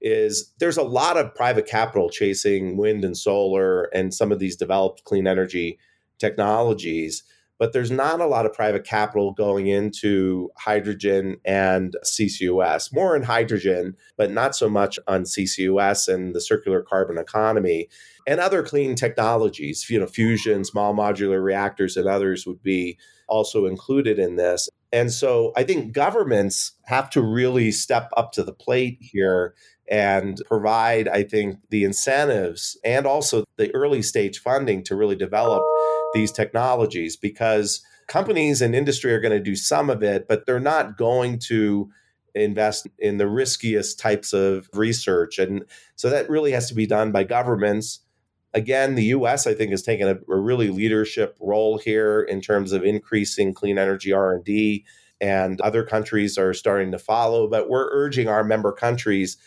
is 0.01 0.53
there's 0.59 0.77
a 0.77 0.83
lot 0.83 1.17
of 1.17 1.33
private 1.33 1.65
capital 1.65 2.09
chasing 2.09 2.77
wind 2.77 3.03
and 3.03 3.17
solar 3.17 3.83
and 3.93 4.13
some 4.13 4.31
of 4.31 4.39
these 4.39 4.55
developed 4.55 5.03
clean 5.03 5.27
energy 5.27 5.79
technologies 6.19 7.23
but 7.59 7.73
there's 7.73 7.91
not 7.91 8.21
a 8.21 8.27
lot 8.27 8.45
of 8.45 8.53
private 8.53 8.83
capital 8.83 9.31
going 9.31 9.67
into 9.67 10.49
hydrogen 10.57 11.37
and 11.43 11.95
CCUS. 12.05 12.93
More 12.93 13.15
in 13.15 13.23
hydrogen, 13.23 13.95
but 14.15 14.31
not 14.31 14.55
so 14.55 14.69
much 14.69 14.99
on 15.07 15.23
CCUS 15.23 16.13
and 16.13 16.35
the 16.35 16.41
circular 16.41 16.81
carbon 16.81 17.17
economy 17.17 17.89
and 18.27 18.39
other 18.39 18.61
clean 18.61 18.95
technologies. 18.95 19.89
You 19.89 19.99
know, 19.99 20.07
fusion, 20.07 20.65
small 20.65 20.93
modular 20.93 21.43
reactors, 21.43 21.97
and 21.97 22.07
others 22.07 22.45
would 22.45 22.61
be 22.61 22.97
also 23.27 23.65
included 23.65 24.19
in 24.19 24.35
this. 24.35 24.69
And 24.93 25.11
so 25.11 25.51
I 25.57 25.63
think 25.63 25.91
governments 25.91 26.73
have 26.85 27.09
to 27.11 27.21
really 27.21 27.71
step 27.71 28.09
up 28.15 28.31
to 28.33 28.43
the 28.43 28.53
plate 28.53 28.99
here 29.01 29.53
and 29.89 30.41
provide, 30.45 31.07
I 31.07 31.23
think, 31.23 31.57
the 31.69 31.83
incentives 31.83 32.77
and 32.83 33.05
also 33.05 33.45
the 33.57 33.73
early 33.73 34.01
stage 34.01 34.39
funding 34.39 34.83
to 34.83 34.95
really 34.95 35.15
develop 35.15 35.63
these 36.13 36.31
technologies 36.31 37.15
because 37.15 37.81
companies 38.07 38.61
and 38.61 38.75
industry 38.75 39.13
are 39.13 39.21
going 39.21 39.37
to 39.37 39.39
do 39.43 39.55
some 39.55 39.89
of 39.89 40.03
it, 40.03 40.27
but 40.27 40.45
they're 40.45 40.59
not 40.59 40.97
going 40.97 41.39
to 41.39 41.89
invest 42.35 42.87
in 42.99 43.17
the 43.17 43.27
riskiest 43.27 43.99
types 43.99 44.33
of 44.33 44.69
research. 44.73 45.39
And 45.39 45.63
so 45.95 46.09
that 46.09 46.29
really 46.29 46.51
has 46.51 46.67
to 46.69 46.75
be 46.75 46.85
done 46.85 47.11
by 47.11 47.23
governments. 47.23 47.99
Again, 48.53 48.95
the 48.95 49.05
US, 49.05 49.47
I 49.47 49.53
think, 49.53 49.71
has 49.71 49.81
taken 49.81 50.07
a, 50.07 50.17
a 50.31 50.39
really 50.39 50.69
leadership 50.69 51.37
role 51.39 51.77
here 51.77 52.21
in 52.21 52.41
terms 52.41 52.71
of 52.71 52.83
increasing 52.83 53.53
clean 53.53 53.77
energy 53.77 54.11
R&D 54.11 54.85
and 55.19 55.59
other 55.61 55.83
countries 55.83 56.37
are 56.37 56.53
starting 56.53 56.91
to 56.91 56.99
follow. 56.99 57.47
But 57.47 57.69
we're 57.69 57.89
urging 57.91 58.27
our 58.27 58.43
member 58.43 58.71
countries 58.71 59.37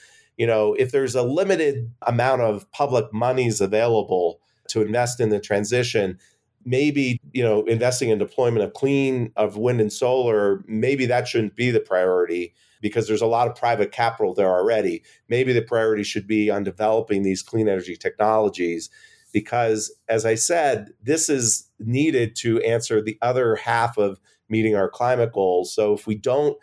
you 0.41 0.47
know, 0.47 0.73
if 0.73 0.91
there's 0.91 1.15
a 1.15 1.23
limited 1.23 1.93
amount 2.07 2.41
of 2.41 2.65
public 2.73 3.13
monies 3.13 3.61
available 3.61 4.41
to 4.69 4.81
invest 4.81 5.21
in 5.21 5.29
the 5.29 5.39
transition, 5.39 6.19
maybe, 6.65 7.21
you 7.35 7.43
know, 7.43 7.63
investing 7.67 8.09
in 8.09 8.17
deployment 8.17 8.65
of 8.65 8.73
clean 8.73 9.33
of 9.37 9.59
wind 9.59 9.83
and 9.83 9.93
solar, 9.93 10.65
maybe 10.67 11.05
that 11.05 11.29
shouldn't 11.29 11.57
be 11.57 11.71
the 11.71 11.79
priority 11.79 12.55
because 12.81 13.07
there's 13.07 13.21
a 13.21 13.27
lot 13.27 13.49
of 13.49 13.55
private 13.55 13.93
capital 13.93 14.33
there 14.33 14.49
already. 14.49 15.03
Maybe 15.29 15.53
the 15.53 15.61
priority 15.61 16.05
should 16.05 16.27
be 16.27 16.49
on 16.49 16.65
developing 16.65 17.23
these 17.23 17.43
clean 17.43 17.69
energy 17.69 17.95
technologies 17.95 18.89
because 19.35 19.95
as 20.09 20.25
I 20.25 20.37
said, 20.37 20.89
this 21.03 21.29
is 21.29 21.69
needed 21.79 22.35
to 22.37 22.63
answer 22.63 23.03
the 23.03 23.19
other 23.21 23.57
half 23.57 23.99
of 23.99 24.19
meeting 24.49 24.75
our 24.75 24.89
climate 24.89 25.35
goals. 25.35 25.75
So 25.75 25.93
if 25.93 26.07
we 26.07 26.15
don't 26.15 26.57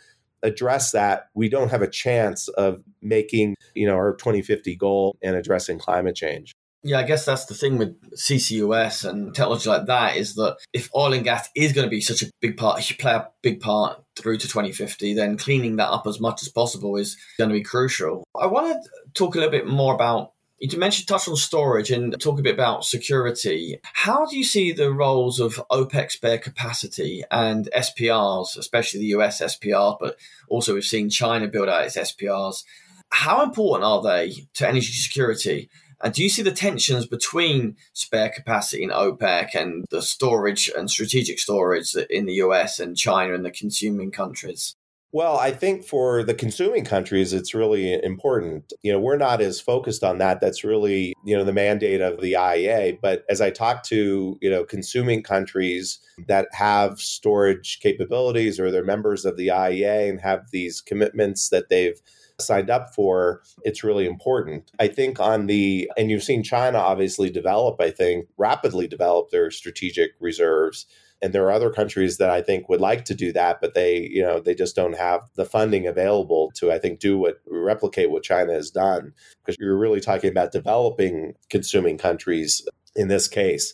address 0.44 0.92
that, 0.92 1.28
we 1.34 1.50
don't 1.50 1.70
have 1.70 1.82
a 1.82 1.90
chance 1.90 2.48
of 2.50 2.84
making, 3.02 3.56
you 3.76 3.88
know, 3.88 3.96
our 3.96 4.16
2050 4.16 4.76
goal 4.76 5.18
and 5.22 5.36
addressing 5.36 5.80
climate 5.80 6.16
change. 6.16 6.54
Yeah, 6.84 7.00
I 7.00 7.04
guess 7.04 7.26
that's 7.26 7.46
the 7.46 7.56
thing 7.56 7.78
with 7.78 8.00
CCUS 8.16 9.04
and 9.04 9.34
technology 9.34 9.70
like 9.70 9.88
that 9.88 10.16
is 10.16 10.36
that 10.36 10.58
if 10.74 10.90
oil 10.96 11.12
and 11.12 11.24
gas 11.24 11.50
is 11.56 11.74
going 11.74 11.86
to 11.86 11.90
be 11.90 12.02
such 12.02 12.22
a 12.22 12.30
big 12.40 12.56
part, 12.56 12.80
if 12.80 12.90
you 12.90 12.96
play 12.96 13.14
a 13.14 13.28
big 13.42 13.60
part 13.60 14.02
through 14.16 14.38
to 14.38 14.48
2050, 14.48 15.14
then 15.14 15.38
cleaning 15.38 15.78
that 15.78 15.90
up 15.90 16.08
as 16.08 16.20
much 16.20 16.42
as 16.44 16.50
possible 16.50 16.96
is 16.96 17.18
going 17.38 17.50
to 17.50 17.54
be 17.54 17.64
crucial. 17.64 18.24
I 18.40 18.46
want 18.46 18.82
to 18.82 18.90
talk 19.14 19.36
a 19.36 19.40
little 19.40 19.52
bit 19.52 19.68
more 19.68 19.96
about 19.96 20.34
you 20.60 20.80
mentioned 20.80 21.08
touch 21.08 21.28
on 21.28 21.36
storage 21.36 21.92
and 21.92 22.20
talk 22.20 22.40
a 22.40 22.42
bit 22.42 22.56
about 22.56 22.84
security. 22.84 23.80
How 23.84 24.26
do 24.26 24.38
you 24.38 24.44
see 24.44 24.72
the 24.72 24.92
roles 24.92 25.40
of 25.40 25.62
OPEC 25.72 26.12
spare 26.12 26.40
capacity 26.40 27.24
and 27.30 27.70
SPRs, 27.76 28.58
especially 28.58 29.02
the 29.02 29.18
US 29.18 29.42
SPR, 29.42 29.98
but 30.00 30.18
also 30.50 30.74
we've 30.74 30.84
seen 30.84 31.10
China 31.10 31.48
build 31.48 31.70
out 31.70 31.86
its 31.86 31.98
SPRs? 31.98 32.64
How 33.10 33.44
important 33.44 33.86
are 33.86 34.02
they 34.02 34.48
to 34.56 34.68
energy 34.68 34.94
security? 34.94 35.70
And 36.02 36.14
do 36.14 36.24
you 36.24 36.30
see 36.30 36.44
the 36.44 36.52
tensions 36.52 37.06
between 37.06 37.76
spare 37.94 38.30
capacity 38.30 38.84
in 38.84 38.90
OPEC 38.90 39.56
and 39.56 39.86
the 39.90 40.02
storage 40.02 40.70
and 40.76 40.90
strategic 40.90 41.40
storage 41.40 41.96
in 42.10 42.26
the 42.26 42.36
US 42.36 42.80
and 42.80 42.98
China 42.98 43.34
and 43.34 43.46
the 43.46 43.52
consuming 43.52 44.12
countries? 44.12 44.76
Well, 45.18 45.40
I 45.40 45.50
think 45.50 45.84
for 45.84 46.22
the 46.22 46.36
consuming 46.36 46.86
countries, 46.86 47.34
it's 47.34 47.56
really 47.56 47.92
important. 48.04 48.72
You 48.84 48.92
know, 48.92 49.00
we're 49.00 49.18
not 49.18 49.42
as 49.42 49.60
focused 49.60 50.04
on 50.04 50.20
that. 50.20 50.40
That's 50.40 50.64
really, 50.64 51.16
you 51.26 51.36
know, 51.36 51.44
the 51.44 51.52
mandate 51.52 52.02
of 52.02 52.22
the 52.22 52.34
IEA. 52.34 53.00
But 53.02 53.26
as 53.28 53.42
I 53.42 53.50
talk 53.50 53.82
to, 53.86 54.38
you 54.40 54.50
know, 54.52 54.64
consuming 54.64 55.24
countries 55.24 55.98
that 56.28 56.50
have 56.52 57.00
storage 57.00 57.80
capabilities 57.80 58.60
or 58.60 58.70
they're 58.70 58.84
members 58.84 59.26
of 59.26 59.38
the 59.38 59.48
IEA 59.48 60.08
and 60.08 60.22
have 60.22 60.52
these 60.52 60.82
commitments 60.82 61.50
that 61.50 61.70
they've 61.70 62.00
signed 62.40 62.70
up 62.70 62.94
for, 62.94 63.42
it's 63.64 63.84
really 63.84 64.06
important. 64.06 64.72
I 64.80 64.88
think 64.88 65.20
on 65.20 65.48
the, 65.48 65.92
and 65.98 66.12
you've 66.12 66.22
seen 66.22 66.44
China 66.44 66.78
obviously 66.78 67.32
develop, 67.32 67.82
I 67.82 67.90
think, 67.90 68.28
rapidly 68.38 68.88
develop 68.88 69.32
their 69.32 69.50
strategic 69.50 70.12
reserves 70.20 70.86
and 71.22 71.34
there 71.34 71.46
are 71.46 71.52
other 71.52 71.72
countries 71.72 72.18
that 72.18 72.30
I 72.30 72.42
think 72.42 72.70
would 72.70 72.82
like 72.82 73.06
to 73.06 73.16
do 73.16 73.32
that, 73.34 73.60
but 73.60 73.74
they, 73.74 74.08
you 74.12 74.22
know, 74.22 74.40
they 74.40 74.54
just 74.54 74.76
don't 74.76 74.98
have 74.98 75.22
the 75.36 75.46
funding 75.46 75.88
available 75.88 76.52
to, 76.56 76.72
I 76.72 76.78
think, 76.78 77.00
do 77.00 77.18
what 77.18 77.42
replicate 77.48 78.12
what 78.12 78.24
China 78.24 78.54
has 78.54 78.70
done. 78.70 79.14
Because 79.44 79.58
you're 79.60 79.78
really 79.78 80.00
talking 80.00 80.30
about 80.30 80.52
developing 80.52 81.34
consuming 81.50 81.98
countries 81.98 82.68
in 82.96 83.08
this 83.08 83.28
case. 83.28 83.74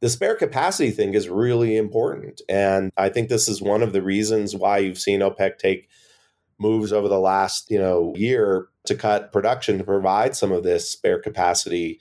The 0.00 0.08
spare 0.08 0.36
capacity 0.36 0.90
thing 0.90 1.14
is 1.14 1.28
really 1.28 1.76
important. 1.76 2.40
And 2.48 2.92
I 2.96 3.08
think 3.08 3.28
this 3.28 3.48
is 3.48 3.60
one 3.60 3.82
of 3.82 3.92
the 3.92 4.02
reasons 4.02 4.54
why 4.54 4.78
you've 4.78 4.98
seen 4.98 5.20
OPEC 5.20 5.58
take 5.58 5.88
moves 6.58 6.92
over 6.92 7.08
the 7.08 7.18
last, 7.18 7.70
you 7.70 7.78
know, 7.78 8.14
year 8.16 8.68
to 8.84 8.94
cut 8.94 9.32
production 9.32 9.78
to 9.78 9.84
provide 9.84 10.36
some 10.36 10.52
of 10.52 10.62
this 10.62 10.88
spare 10.90 11.18
capacity 11.18 11.98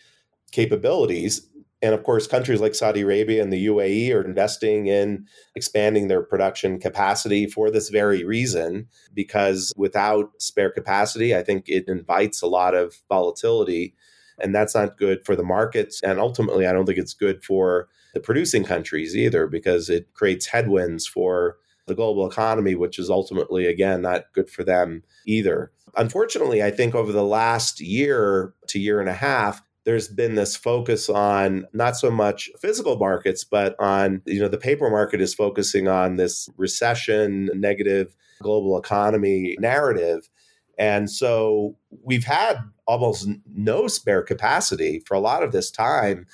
capabilities 0.51 1.47
and 1.81 1.93
of 1.93 2.03
course, 2.03 2.25
countries 2.27 2.61
like 2.61 2.73
Saudi 2.73 3.01
Arabia 3.01 3.43
and 3.43 3.51
the 3.51 3.67
UAE 3.67 4.13
are 4.13 4.23
investing 4.23 4.87
in 4.87 5.27
expanding 5.55 6.07
their 6.07 6.23
production 6.23 6.79
capacity 6.79 7.47
for 7.47 7.69
this 7.69 7.89
very 7.89 8.23
reason, 8.23 8.87
because 9.13 9.73
without 9.75 10.31
spare 10.39 10.71
capacity, 10.71 11.35
I 11.35 11.43
think 11.43 11.65
it 11.67 11.87
invites 11.87 12.41
a 12.41 12.47
lot 12.47 12.73
of 12.73 12.95
volatility. 13.09 13.93
And 14.39 14.53
that's 14.53 14.75
not 14.75 14.97
good 14.97 15.25
for 15.25 15.35
the 15.35 15.43
markets. 15.43 16.01
And 16.03 16.19
ultimately, 16.19 16.65
I 16.67 16.73
don't 16.73 16.85
think 16.85 16.97
it's 16.97 17.13
good 17.13 17.43
for 17.43 17.87
the 18.13 18.19
producing 18.19 18.63
countries 18.63 19.15
either, 19.15 19.47
because 19.47 19.89
it 19.89 20.13
creates 20.13 20.47
headwinds 20.47 21.05
for 21.05 21.57
the 21.87 21.95
global 21.95 22.27
economy, 22.27 22.73
which 22.73 22.97
is 22.97 23.09
ultimately, 23.09 23.67
again, 23.67 24.01
not 24.01 24.25
good 24.33 24.49
for 24.49 24.63
them 24.63 25.03
either. 25.27 25.71
Unfortunately, 25.97 26.63
I 26.63 26.71
think 26.71 26.95
over 26.95 27.11
the 27.11 27.23
last 27.23 27.79
year 27.79 28.53
to 28.67 28.79
year 28.79 28.99
and 28.99 29.07
a 29.07 29.13
half, 29.13 29.61
there's 29.85 30.07
been 30.07 30.35
this 30.35 30.55
focus 30.55 31.09
on 31.09 31.65
not 31.71 31.95
so 31.95 32.09
much 32.09 32.49
physical 32.59 32.97
markets, 32.97 33.43
but 33.43 33.75
on, 33.79 34.21
you 34.25 34.39
know, 34.39 34.47
the 34.47 34.57
paper 34.57 34.89
market 34.89 35.21
is 35.21 35.33
focusing 35.33 35.87
on 35.87 36.15
this 36.15 36.49
recession, 36.57 37.49
negative 37.53 38.15
global 38.41 38.77
economy 38.77 39.55
narrative. 39.59 40.29
And 40.77 41.09
so 41.09 41.77
we've 42.03 42.25
had 42.25 42.57
almost 42.87 43.29
no 43.53 43.87
spare 43.87 44.23
capacity 44.23 45.01
for 45.05 45.13
a 45.13 45.19
lot 45.19 45.43
of 45.43 45.51
this 45.51 45.71
time. 45.71 46.25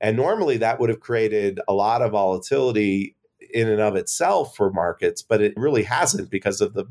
And 0.00 0.16
normally 0.16 0.58
that 0.58 0.78
would 0.78 0.90
have 0.90 1.00
created 1.00 1.60
a 1.66 1.72
lot 1.72 2.02
of 2.02 2.12
volatility 2.12 3.16
in 3.52 3.68
and 3.68 3.80
of 3.80 3.96
itself 3.96 4.54
for 4.54 4.70
markets, 4.70 5.22
but 5.22 5.40
it 5.40 5.54
really 5.56 5.82
hasn't 5.82 6.30
because 6.30 6.60
of 6.60 6.74
the 6.74 6.84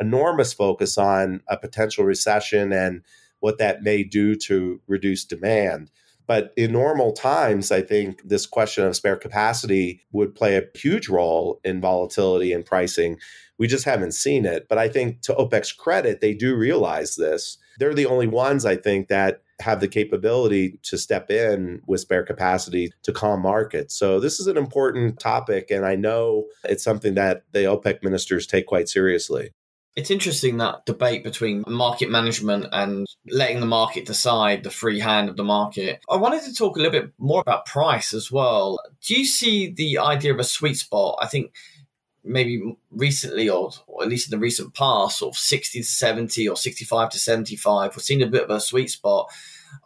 enormous 0.00 0.52
focus 0.52 0.96
on 0.96 1.40
a 1.48 1.56
potential 1.56 2.04
recession 2.04 2.72
and 2.72 3.02
what 3.44 3.58
that 3.58 3.82
may 3.82 4.02
do 4.02 4.34
to 4.34 4.80
reduce 4.86 5.22
demand. 5.22 5.90
But 6.26 6.54
in 6.56 6.72
normal 6.72 7.12
times, 7.12 7.70
I 7.70 7.82
think 7.82 8.22
this 8.24 8.46
question 8.46 8.86
of 8.86 8.96
spare 8.96 9.16
capacity 9.16 10.00
would 10.12 10.34
play 10.34 10.56
a 10.56 10.64
huge 10.74 11.10
role 11.10 11.60
in 11.62 11.78
volatility 11.78 12.54
and 12.54 12.64
pricing. 12.64 13.18
We 13.58 13.66
just 13.66 13.84
haven't 13.84 14.12
seen 14.12 14.46
it. 14.46 14.66
But 14.66 14.78
I 14.78 14.88
think 14.88 15.20
to 15.24 15.34
OPEC's 15.34 15.72
credit, 15.72 16.22
they 16.22 16.32
do 16.32 16.56
realize 16.56 17.16
this. 17.16 17.58
They're 17.78 17.92
the 17.92 18.06
only 18.06 18.28
ones, 18.28 18.64
I 18.64 18.76
think, 18.76 19.08
that 19.08 19.42
have 19.60 19.80
the 19.80 19.88
capability 19.88 20.78
to 20.84 20.96
step 20.96 21.30
in 21.30 21.82
with 21.86 22.00
spare 22.00 22.24
capacity 22.24 22.92
to 23.02 23.12
calm 23.12 23.42
markets. 23.42 23.94
So 23.94 24.20
this 24.20 24.40
is 24.40 24.46
an 24.46 24.56
important 24.56 25.20
topic, 25.20 25.70
and 25.70 25.84
I 25.84 25.96
know 25.96 26.46
it's 26.64 26.82
something 26.82 27.12
that 27.16 27.42
the 27.52 27.64
OPEC 27.64 28.02
ministers 28.02 28.46
take 28.46 28.66
quite 28.66 28.88
seriously. 28.88 29.50
It's 29.96 30.10
interesting 30.10 30.56
that 30.56 30.86
debate 30.86 31.22
between 31.22 31.62
market 31.68 32.10
management 32.10 32.66
and 32.72 33.06
letting 33.30 33.60
the 33.60 33.66
market 33.66 34.06
decide 34.06 34.64
the 34.64 34.70
free 34.70 34.98
hand 34.98 35.28
of 35.28 35.36
the 35.36 35.44
market. 35.44 36.00
I 36.10 36.16
wanted 36.16 36.42
to 36.42 36.54
talk 36.54 36.76
a 36.76 36.80
little 36.80 37.00
bit 37.00 37.12
more 37.18 37.40
about 37.40 37.66
price 37.66 38.12
as 38.12 38.30
well. 38.30 38.80
Do 39.06 39.14
you 39.14 39.24
see 39.24 39.70
the 39.70 39.98
idea 39.98 40.34
of 40.34 40.40
a 40.40 40.44
sweet 40.44 40.78
spot? 40.78 41.18
I 41.22 41.26
think 41.26 41.52
maybe 42.24 42.76
recently 42.90 43.48
or, 43.48 43.70
or, 43.86 44.02
at 44.02 44.08
least 44.08 44.32
in 44.32 44.36
the 44.36 44.42
recent 44.42 44.74
past, 44.74 45.18
sort 45.18 45.34
of 45.34 45.38
60 45.38 45.80
to 45.80 45.86
70 45.86 46.48
or 46.48 46.56
65 46.56 47.10
to 47.10 47.18
75, 47.18 47.94
we've 47.94 48.02
seen 48.02 48.22
a 48.22 48.26
bit 48.26 48.44
of 48.44 48.50
a 48.50 48.60
sweet 48.60 48.90
spot. 48.90 49.30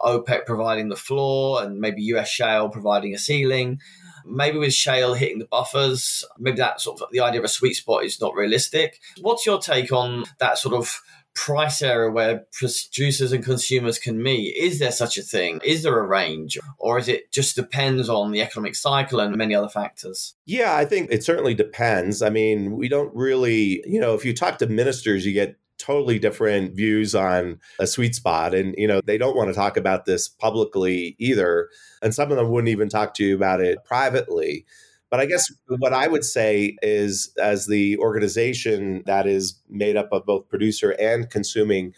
OPEC 0.01 0.45
providing 0.45 0.89
the 0.89 0.95
floor 0.95 1.63
and 1.63 1.79
maybe 1.79 2.01
US 2.03 2.29
shale 2.29 2.69
providing 2.69 3.13
a 3.13 3.17
ceiling. 3.17 3.79
Maybe 4.25 4.57
with 4.57 4.73
shale 4.73 5.13
hitting 5.13 5.39
the 5.39 5.45
buffers, 5.45 6.23
maybe 6.37 6.57
that 6.57 6.81
sort 6.81 7.01
of 7.01 7.09
the 7.11 7.21
idea 7.21 7.39
of 7.39 7.45
a 7.45 7.49
sweet 7.49 7.75
spot 7.75 8.03
is 8.03 8.19
not 8.21 8.35
realistic. 8.35 8.99
What's 9.21 9.45
your 9.45 9.59
take 9.59 9.91
on 9.91 10.25
that 10.39 10.57
sort 10.57 10.75
of 10.75 11.01
price 11.35 11.81
area 11.81 12.11
where 12.11 12.45
producers 12.51 13.31
and 13.31 13.43
consumers 13.43 13.97
can 13.97 14.21
meet? 14.21 14.55
Is 14.57 14.79
there 14.79 14.91
such 14.91 15.17
a 15.17 15.21
thing? 15.21 15.61
Is 15.63 15.83
there 15.83 15.97
a 15.97 16.05
range? 16.05 16.57
Or 16.77 16.97
is 16.97 17.07
it 17.07 17.31
just 17.31 17.55
depends 17.55 18.09
on 18.09 18.31
the 18.31 18.41
economic 18.41 18.75
cycle 18.75 19.19
and 19.19 19.35
many 19.35 19.55
other 19.55 19.69
factors? 19.69 20.35
Yeah, 20.45 20.75
I 20.75 20.85
think 20.85 21.09
it 21.11 21.23
certainly 21.23 21.53
depends. 21.53 22.21
I 22.21 22.29
mean, 22.29 22.75
we 22.75 22.89
don't 22.89 23.13
really, 23.15 23.81
you 23.85 23.99
know, 23.99 24.15
if 24.15 24.25
you 24.25 24.33
talk 24.33 24.57
to 24.57 24.67
ministers, 24.67 25.25
you 25.25 25.33
get 25.33 25.55
totally 25.79 26.19
different 26.19 26.75
views 26.75 27.15
on 27.15 27.57
a 27.79 27.87
sweet 27.87 28.13
spot 28.13 28.53
and 28.53 28.75
you 28.77 28.85
know 28.85 29.01
they 29.05 29.17
don't 29.17 29.35
want 29.35 29.47
to 29.49 29.53
talk 29.55 29.77
about 29.77 30.05
this 30.05 30.27
publicly 30.27 31.15
either 31.17 31.69
and 32.01 32.13
some 32.13 32.31
of 32.31 32.37
them 32.37 32.49
wouldn't 32.49 32.69
even 32.69 32.89
talk 32.89 33.13
to 33.15 33.23
you 33.23 33.35
about 33.35 33.61
it 33.61 33.83
privately. 33.83 34.65
But 35.09 35.19
I 35.19 35.25
guess 35.25 35.51
what 35.67 35.93
I 35.93 36.07
would 36.07 36.23
say 36.23 36.77
is, 36.83 37.33
as 37.41 37.65
the 37.65 37.97
organization 37.97 39.03
that 39.07 39.25
is 39.25 39.59
made 39.67 39.97
up 39.97 40.09
of 40.11 40.25
both 40.25 40.47
producer 40.49 40.91
and 40.99 41.29
consuming 41.29 41.93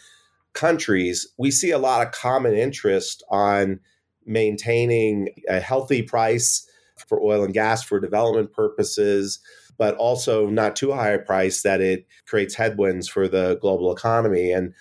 countries, 0.54 1.28
we 1.38 1.52
see 1.52 1.72
a 1.72 1.78
lot 1.78 2.06
of 2.06 2.14
common 2.14 2.54
interest 2.54 3.22
on 3.30 3.82
maintaining 4.26 5.30
a 5.50 5.60
healthy 5.60 6.02
price 6.02 6.66
for 7.08 7.22
oil 7.22 7.44
and 7.44 7.54
gas 7.54 7.84
for 7.84 8.00
development 8.00 8.54
purposes, 8.54 9.40
but 9.82 9.96
also 9.96 10.46
not 10.46 10.76
too 10.76 10.92
high 10.92 11.10
a 11.10 11.18
price 11.18 11.64
that 11.64 11.82
it 11.82 12.06
creates 12.28 12.54
headwinds 12.54 13.08
for 13.08 13.28
the 13.28 13.58
global 13.64 13.92
economy. 13.92 14.52
And 14.52 14.76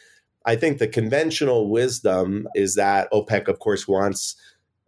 I 0.44 0.56
think 0.56 0.76
the 0.76 0.86
conventional 0.86 1.70
wisdom 1.70 2.46
is 2.54 2.74
that 2.74 3.10
OPEC, 3.10 3.48
of 3.48 3.60
course, 3.60 3.88
wants 3.88 4.36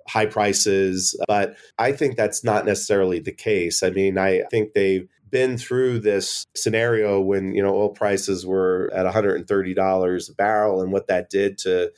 high 0.07 0.27
prices. 0.27 1.19
But 1.27 1.57
I 1.79 1.93
think 1.93 2.17
that's 2.17 2.45
not 2.45 2.67
necessarily 2.67 3.21
the 3.21 3.33
case. 3.33 3.83
I 3.83 3.89
mean, 3.89 4.19
I 4.19 4.43
think 4.51 4.75
they've 4.75 5.09
been 5.31 5.57
through 5.57 6.01
this 6.01 6.45
scenario 6.55 7.19
when, 7.19 7.55
you 7.55 7.63
know, 7.63 7.75
oil 7.75 7.89
prices 7.89 8.45
were 8.45 8.91
at 8.95 9.07
$130 9.07 10.29
a 10.29 10.35
barrel 10.35 10.83
and 10.83 10.93
what 10.93 11.07
that 11.07 11.31
did 11.31 11.57
to 11.61 11.91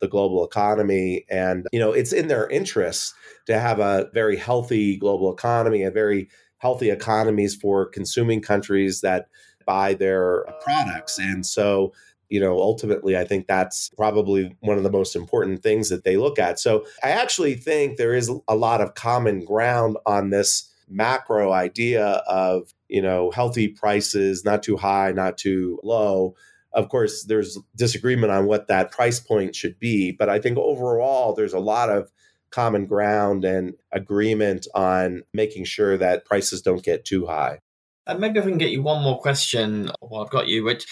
the 0.00 0.08
global 0.08 0.44
economy. 0.44 1.24
And, 1.30 1.66
you 1.72 1.80
know, 1.80 1.92
it's 1.92 2.12
in 2.12 2.28
their 2.28 2.50
interest 2.50 3.14
to 3.46 3.58
have 3.58 3.78
a 3.78 4.10
very 4.12 4.36
healthy 4.36 4.98
global 4.98 5.32
economy, 5.32 5.84
a 5.84 5.90
very 5.90 6.28
healthy 6.62 6.88
economies 6.88 7.54
for 7.54 7.84
consuming 7.84 8.40
countries 8.40 9.02
that 9.02 9.26
buy 9.66 9.92
their 9.92 10.46
products. 10.64 11.18
And 11.18 11.44
so 11.44 11.92
you 12.32 12.40
know, 12.40 12.58
ultimately, 12.58 13.14
I 13.14 13.24
think 13.24 13.46
that's 13.46 13.90
probably 13.90 14.56
one 14.60 14.78
of 14.78 14.84
the 14.84 14.90
most 14.90 15.14
important 15.14 15.62
things 15.62 15.90
that 15.90 16.02
they 16.02 16.16
look 16.16 16.38
at. 16.38 16.58
So 16.58 16.86
I 17.02 17.10
actually 17.10 17.56
think 17.56 17.98
there 17.98 18.14
is 18.14 18.30
a 18.48 18.56
lot 18.56 18.80
of 18.80 18.94
common 18.94 19.44
ground 19.44 19.98
on 20.06 20.30
this 20.30 20.72
macro 20.88 21.52
idea 21.52 22.06
of, 22.26 22.72
you 22.88 23.02
know, 23.02 23.30
healthy 23.32 23.68
prices, 23.68 24.46
not 24.46 24.62
too 24.62 24.78
high, 24.78 25.12
not 25.12 25.36
too 25.36 25.78
low. 25.82 26.34
Of 26.72 26.88
course, 26.88 27.24
there's 27.24 27.58
disagreement 27.76 28.32
on 28.32 28.46
what 28.46 28.66
that 28.68 28.92
price 28.92 29.20
point 29.20 29.54
should 29.54 29.78
be, 29.78 30.10
but 30.10 30.30
I 30.30 30.38
think 30.38 30.56
overall, 30.56 31.34
there's 31.34 31.52
a 31.52 31.58
lot 31.58 31.90
of 31.90 32.10
common 32.52 32.86
ground 32.86 33.44
and 33.44 33.74
agreement 33.90 34.66
on 34.74 35.22
making 35.34 35.64
sure 35.64 35.96
that 35.98 36.24
prices 36.24 36.62
don't 36.62 36.84
get 36.84 37.04
too 37.04 37.26
high. 37.26 37.58
And 38.06 38.20
maybe 38.20 38.38
if 38.38 38.44
we 38.44 38.50
can 38.50 38.58
get 38.58 38.70
you 38.70 38.82
one 38.82 39.02
more 39.02 39.20
question 39.20 39.90
while 40.00 40.22
I've 40.22 40.30
got 40.30 40.48
you, 40.48 40.64
which 40.64 40.86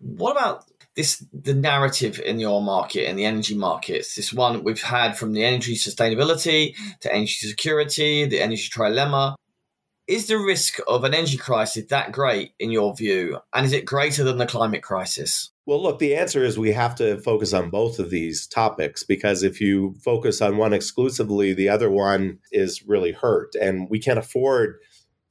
what 0.00 0.32
about 0.32 0.64
this 0.96 1.24
the 1.32 1.54
narrative 1.54 2.18
in 2.18 2.40
your 2.40 2.60
market 2.60 3.08
in 3.08 3.16
the 3.16 3.24
energy 3.24 3.56
markets? 3.56 4.14
This 4.14 4.32
one 4.32 4.64
we've 4.64 4.82
had 4.82 5.16
from 5.16 5.32
the 5.32 5.44
energy 5.44 5.74
sustainability 5.74 6.74
to 7.00 7.12
energy 7.12 7.46
security, 7.46 8.24
the 8.24 8.40
energy 8.40 8.68
trilemma. 8.68 9.34
Is 10.08 10.26
the 10.26 10.38
risk 10.38 10.78
of 10.88 11.04
an 11.04 11.12
energy 11.12 11.36
crisis 11.36 11.84
that 11.90 12.12
great 12.12 12.52
in 12.58 12.70
your 12.70 12.96
view? 12.96 13.38
And 13.54 13.66
is 13.66 13.74
it 13.74 13.84
greater 13.84 14.24
than 14.24 14.38
the 14.38 14.46
climate 14.46 14.82
crisis? 14.82 15.50
Well, 15.68 15.82
look, 15.82 15.98
the 15.98 16.16
answer 16.16 16.42
is 16.42 16.58
we 16.58 16.72
have 16.72 16.94
to 16.94 17.18
focus 17.18 17.52
on 17.52 17.68
both 17.68 17.98
of 17.98 18.08
these 18.08 18.46
topics 18.46 19.04
because 19.04 19.42
if 19.42 19.60
you 19.60 19.96
focus 20.02 20.40
on 20.40 20.56
one 20.56 20.72
exclusively, 20.72 21.52
the 21.52 21.68
other 21.68 21.90
one 21.90 22.38
is 22.50 22.88
really 22.88 23.12
hurt. 23.12 23.54
And 23.54 23.86
we 23.90 23.98
can't 23.98 24.18
afford 24.18 24.78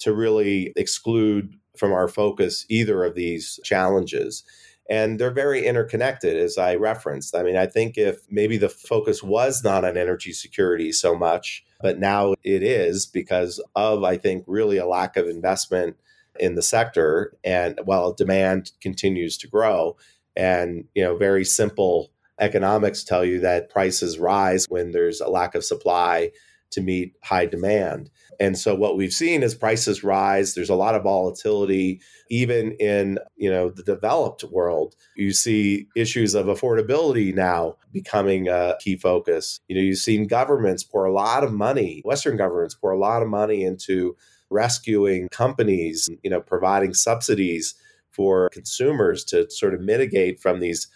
to 0.01 0.13
really 0.13 0.73
exclude 0.75 1.55
from 1.75 1.91
our 1.91 2.07
focus 2.07 2.67
either 2.69 3.03
of 3.03 3.15
these 3.15 3.59
challenges. 3.63 4.43
And 4.87 5.19
they're 5.19 5.31
very 5.31 5.65
interconnected, 5.65 6.37
as 6.37 6.59
I 6.59 6.75
referenced. 6.75 7.35
I 7.35 7.41
mean, 7.41 7.57
I 7.57 7.65
think 7.65 7.97
if 7.97 8.19
maybe 8.29 8.57
the 8.57 8.69
focus 8.69 9.23
was 9.23 9.63
not 9.63 9.83
on 9.83 9.97
energy 9.97 10.33
security 10.33 10.91
so 10.91 11.15
much, 11.17 11.65
but 11.81 11.97
now 11.97 12.35
it 12.43 12.61
is 12.61 13.07
because 13.07 13.59
of, 13.75 14.03
I 14.03 14.17
think, 14.17 14.43
really 14.45 14.77
a 14.77 14.85
lack 14.85 15.17
of 15.17 15.27
investment 15.27 15.97
in 16.39 16.53
the 16.53 16.61
sector 16.61 17.33
and 17.43 17.79
while 17.85 18.13
demand 18.13 18.71
continues 18.81 19.35
to 19.39 19.47
grow. 19.47 19.97
And, 20.37 20.85
you 20.93 21.03
know, 21.03 21.17
very 21.17 21.43
simple 21.43 22.11
economics 22.39 23.03
tell 23.03 23.25
you 23.25 23.39
that 23.41 23.69
prices 23.69 24.19
rise 24.19 24.67
when 24.69 24.91
there's 24.91 25.19
a 25.19 25.27
lack 25.27 25.55
of 25.55 25.65
supply 25.65 26.31
to 26.71 26.81
meet 26.81 27.15
high 27.23 27.45
demand. 27.45 28.09
And 28.39 28.57
so 28.57 28.75
what 28.75 28.97
we've 28.97 29.13
seen 29.13 29.41
is 29.41 29.55
prices 29.55 30.03
rise. 30.03 30.53
There's 30.53 30.69
a 30.69 30.75
lot 30.75 30.93
of 30.93 31.03
volatility, 31.03 32.01
even 32.29 32.73
in 32.73 33.17
you 33.35 33.49
know 33.49 33.69
the 33.69 33.81
developed 33.81 34.43
world. 34.43 34.95
You 35.15 35.33
see 35.33 35.87
issues 35.95 36.35
of 36.35 36.45
affordability 36.45 37.33
now 37.33 37.77
becoming 37.91 38.47
a 38.47 38.75
key 38.79 38.95
focus. 38.95 39.59
You 39.67 39.75
know, 39.75 39.81
you've 39.81 39.97
seen 39.97 40.27
governments 40.27 40.83
pour 40.83 41.05
a 41.05 41.13
lot 41.13 41.43
of 41.43 41.51
money, 41.51 42.01
Western 42.05 42.37
governments 42.37 42.75
pour 42.75 42.91
a 42.91 42.99
lot 42.99 43.23
of 43.23 43.27
money 43.27 43.63
into 43.63 44.15
rescuing 44.49 45.29
companies, 45.29 46.07
you 46.21 46.29
know, 46.29 46.41
providing 46.41 46.93
subsidies 46.93 47.75
for 48.17 48.49
consumers 48.49 49.23
to 49.25 49.49
sort 49.49 49.73
of 49.75 49.79
mitigate 49.81 50.41
from 50.41 50.59
these 50.59 50.87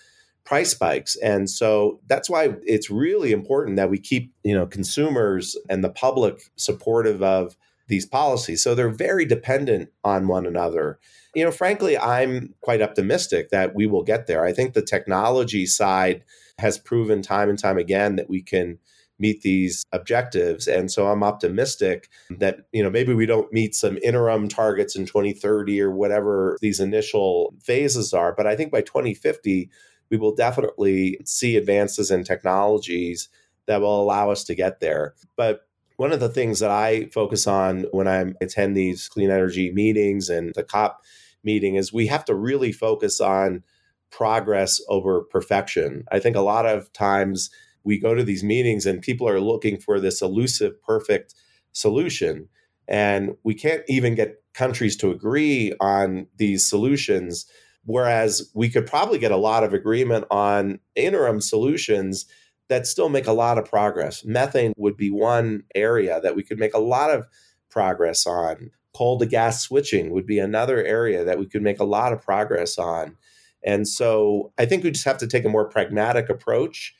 price 0.43 0.71
spikes. 0.71 1.15
And 1.17 1.49
so 1.49 1.99
that's 2.07 2.29
why 2.29 2.55
it's 2.63 2.89
really 2.89 3.31
important 3.31 3.77
that 3.77 3.91
we 3.91 3.99
keep, 3.99 4.33
you 4.43 4.55
know, 4.55 4.65
consumers 4.65 5.55
and 5.69 5.83
the 5.83 5.89
public 5.89 6.41
supportive 6.55 7.21
of 7.21 7.55
these 7.87 8.07
policies. 8.07 8.63
So 8.63 8.73
they're 8.73 8.89
very 8.89 9.25
dependent 9.25 9.89
on 10.03 10.27
one 10.27 10.47
another. 10.47 10.99
You 11.35 11.45
know, 11.45 11.51
frankly, 11.51 11.97
I'm 11.97 12.55
quite 12.61 12.81
optimistic 12.81 13.51
that 13.51 13.75
we 13.75 13.85
will 13.85 14.03
get 14.03 14.25
there. 14.25 14.43
I 14.43 14.51
think 14.51 14.73
the 14.73 14.81
technology 14.81 15.65
side 15.67 16.23
has 16.57 16.77
proven 16.77 17.21
time 17.21 17.49
and 17.49 17.59
time 17.59 17.77
again 17.77 18.15
that 18.15 18.29
we 18.29 18.41
can 18.41 18.79
meet 19.21 19.41
these 19.41 19.83
objectives 19.93 20.67
and 20.67 20.91
so 20.91 21.07
i'm 21.07 21.23
optimistic 21.23 22.09
that 22.29 22.61
you 22.73 22.83
know 22.83 22.89
maybe 22.89 23.13
we 23.13 23.25
don't 23.25 23.53
meet 23.53 23.73
some 23.75 23.97
interim 24.03 24.47
targets 24.47 24.95
in 24.95 25.05
2030 25.05 25.79
or 25.79 25.91
whatever 25.91 26.57
these 26.61 26.79
initial 26.79 27.53
phases 27.61 28.13
are 28.13 28.33
but 28.33 28.47
i 28.47 28.55
think 28.55 28.71
by 28.71 28.81
2050 28.81 29.69
we 30.11 30.17
will 30.17 30.35
definitely 30.35 31.19
see 31.25 31.55
advances 31.55 32.11
in 32.11 32.23
technologies 32.23 33.29
that 33.65 33.81
will 33.81 34.01
allow 34.01 34.29
us 34.29 34.43
to 34.43 34.53
get 34.53 34.79
there. 34.81 35.15
But 35.37 35.61
one 35.95 36.11
of 36.11 36.19
the 36.19 36.29
things 36.29 36.59
that 36.59 36.69
I 36.69 37.05
focus 37.05 37.47
on 37.47 37.85
when 37.91 38.07
I 38.07 38.33
attend 38.41 38.75
these 38.75 39.07
clean 39.07 39.31
energy 39.31 39.71
meetings 39.71 40.29
and 40.29 40.53
the 40.53 40.63
COP 40.63 41.01
meeting 41.43 41.75
is 41.75 41.93
we 41.93 42.07
have 42.07 42.25
to 42.25 42.35
really 42.35 42.71
focus 42.71 43.21
on 43.21 43.63
progress 44.09 44.81
over 44.89 45.21
perfection. 45.21 46.03
I 46.11 46.19
think 46.19 46.35
a 46.35 46.41
lot 46.41 46.65
of 46.65 46.91
times 46.91 47.49
we 47.83 47.99
go 47.99 48.13
to 48.13 48.23
these 48.23 48.43
meetings 48.43 48.85
and 48.85 49.01
people 49.01 49.27
are 49.27 49.39
looking 49.39 49.77
for 49.77 49.99
this 49.99 50.21
elusive, 50.21 50.81
perfect 50.81 51.33
solution. 51.71 52.47
And 52.87 53.35
we 53.43 53.53
can't 53.53 53.83
even 53.87 54.15
get 54.15 54.43
countries 54.53 54.97
to 54.97 55.11
agree 55.11 55.73
on 55.79 56.27
these 56.37 56.65
solutions 56.65 57.45
Whereas 57.85 58.51
we 58.53 58.69
could 58.69 58.85
probably 58.85 59.17
get 59.17 59.31
a 59.31 59.37
lot 59.37 59.63
of 59.63 59.73
agreement 59.73 60.25
on 60.29 60.79
interim 60.95 61.41
solutions 61.41 62.25
that 62.69 62.87
still 62.87 63.09
make 63.09 63.27
a 63.27 63.33
lot 63.33 63.57
of 63.57 63.65
progress. 63.65 64.23
Methane 64.23 64.73
would 64.77 64.95
be 64.95 65.09
one 65.09 65.63
area 65.73 66.21
that 66.21 66.35
we 66.35 66.43
could 66.43 66.59
make 66.59 66.73
a 66.73 66.79
lot 66.79 67.11
of 67.11 67.27
progress 67.69 68.27
on. 68.27 68.71
Coal 68.93 69.17
to 69.19 69.25
gas 69.25 69.61
switching 69.61 70.11
would 70.11 70.25
be 70.25 70.37
another 70.37 70.83
area 70.83 71.23
that 71.25 71.39
we 71.39 71.45
could 71.47 71.61
make 71.61 71.79
a 71.79 71.85
lot 71.85 72.13
of 72.13 72.21
progress 72.21 72.77
on. 72.77 73.17
And 73.63 73.87
so 73.87 74.53
I 74.57 74.65
think 74.65 74.83
we 74.83 74.91
just 74.91 75.05
have 75.05 75.17
to 75.19 75.27
take 75.27 75.45
a 75.45 75.49
more 75.49 75.67
pragmatic 75.67 76.29
approach 76.29 76.93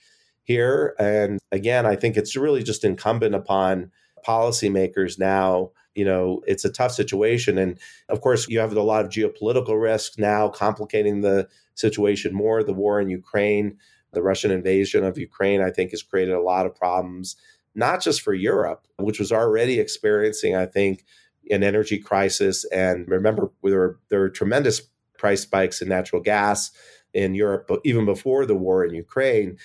here. 0.52 0.96
And 1.00 1.40
again, 1.52 1.86
I 1.86 1.96
think 1.96 2.18
it's 2.18 2.36
really 2.36 2.64
just 2.64 2.84
incumbent 2.84 3.36
upon 3.36 3.92
policymakers 4.28 5.18
now. 5.18 5.72
You 5.96 6.06
know, 6.06 6.42
it's 6.46 6.66
a 6.66 6.72
tough 6.72 6.92
situation. 6.92 7.58
And 7.58 7.80
of 8.10 8.22
course, 8.22 8.48
you 8.48 8.60
have 8.60 8.76
a 8.76 8.82
lot 8.82 9.06
of 9.06 9.12
geopolitical 9.12 9.82
risks 9.82 10.18
now 10.18 10.50
complicating 10.50 11.22
the 11.22 11.48
situation 11.76 12.34
more. 12.34 12.64
The 12.64 12.74
war 12.74 13.00
in 13.00 13.10
Ukraine, 13.10 13.78
the 14.14 14.22
Russian 14.22 14.52
invasion 14.52 15.04
of 15.04 15.18
Ukraine, 15.18 15.62
I 15.62 15.72
think, 15.72 15.92
has 15.92 16.04
created 16.04 16.34
a 16.34 16.42
lot 16.42 16.66
of 16.66 16.76
problems, 16.76 17.36
not 17.76 18.02
just 18.02 18.22
for 18.22 18.34
Europe, 18.34 18.88
which 18.98 19.20
was 19.20 19.32
already 19.32 19.80
experiencing, 19.80 20.56
I 20.56 20.66
think, 20.66 21.06
an 21.50 21.64
energy 21.64 21.98
crisis. 21.98 22.66
And 22.66 23.08
remember, 23.08 23.52
there 23.64 23.80
were, 23.80 24.00
there 24.10 24.20
were 24.20 24.30
tremendous 24.30 24.82
price 25.18 25.42
spikes 25.42 25.82
in 25.82 25.90
natural 25.90 26.22
gas 26.22 26.72
in 27.14 27.36
Europe, 27.36 27.70
even 27.84 28.06
before 28.06 28.46
the 28.46 28.56
war 28.56 28.86
in 28.86 28.94
Ukraine. 28.94 29.58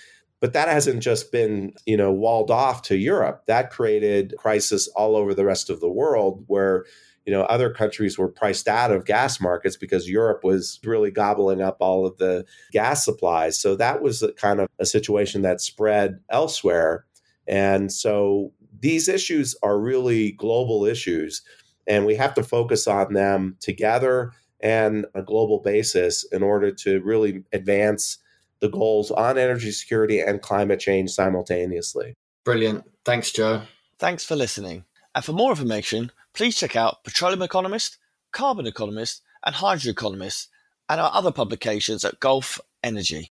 But 0.46 0.52
that 0.52 0.68
hasn't 0.68 1.02
just 1.02 1.32
been, 1.32 1.72
you 1.86 1.96
know, 1.96 2.12
walled 2.12 2.52
off 2.52 2.82
to 2.82 2.96
Europe. 2.96 3.46
That 3.46 3.72
created 3.72 4.32
crisis 4.38 4.86
all 4.94 5.16
over 5.16 5.34
the 5.34 5.44
rest 5.44 5.70
of 5.70 5.80
the 5.80 5.90
world 5.90 6.44
where, 6.46 6.84
you 7.24 7.32
know, 7.32 7.42
other 7.42 7.68
countries 7.68 8.16
were 8.16 8.28
priced 8.28 8.68
out 8.68 8.92
of 8.92 9.06
gas 9.06 9.40
markets 9.40 9.76
because 9.76 10.08
Europe 10.08 10.44
was 10.44 10.78
really 10.84 11.10
gobbling 11.10 11.60
up 11.60 11.78
all 11.80 12.06
of 12.06 12.18
the 12.18 12.44
gas 12.70 13.04
supplies. 13.04 13.60
So 13.60 13.74
that 13.74 14.02
was 14.02 14.22
kind 14.36 14.60
of 14.60 14.68
a 14.78 14.86
situation 14.86 15.42
that 15.42 15.60
spread 15.60 16.20
elsewhere. 16.30 17.06
And 17.48 17.92
so 17.92 18.52
these 18.78 19.08
issues 19.08 19.56
are 19.64 19.80
really 19.80 20.30
global 20.30 20.84
issues, 20.84 21.42
and 21.88 22.06
we 22.06 22.14
have 22.14 22.34
to 22.34 22.44
focus 22.44 22.86
on 22.86 23.14
them 23.14 23.56
together 23.58 24.30
and 24.60 25.06
a 25.12 25.22
global 25.22 25.58
basis 25.58 26.24
in 26.30 26.44
order 26.44 26.70
to 26.70 27.00
really 27.00 27.42
advance 27.52 28.18
the 28.60 28.68
goals 28.68 29.10
on 29.10 29.38
energy 29.38 29.70
security 29.70 30.20
and 30.20 30.42
climate 30.42 30.80
change 30.80 31.10
simultaneously. 31.10 32.14
Brilliant. 32.44 32.84
Thanks, 33.04 33.30
Joe. 33.30 33.62
Thanks 33.98 34.24
for 34.24 34.36
listening. 34.36 34.84
And 35.14 35.24
for 35.24 35.32
more 35.32 35.50
information, 35.50 36.12
please 36.34 36.56
check 36.56 36.76
out 36.76 37.04
Petroleum 37.04 37.42
Economist, 37.42 37.98
Carbon 38.32 38.66
Economist, 38.66 39.22
and 39.44 39.54
Hydrogen 39.54 39.92
Economist, 39.92 40.48
and 40.88 41.00
our 41.00 41.10
other 41.12 41.32
publications 41.32 42.04
at 42.04 42.20
Gulf 42.20 42.60
Energy. 42.82 43.32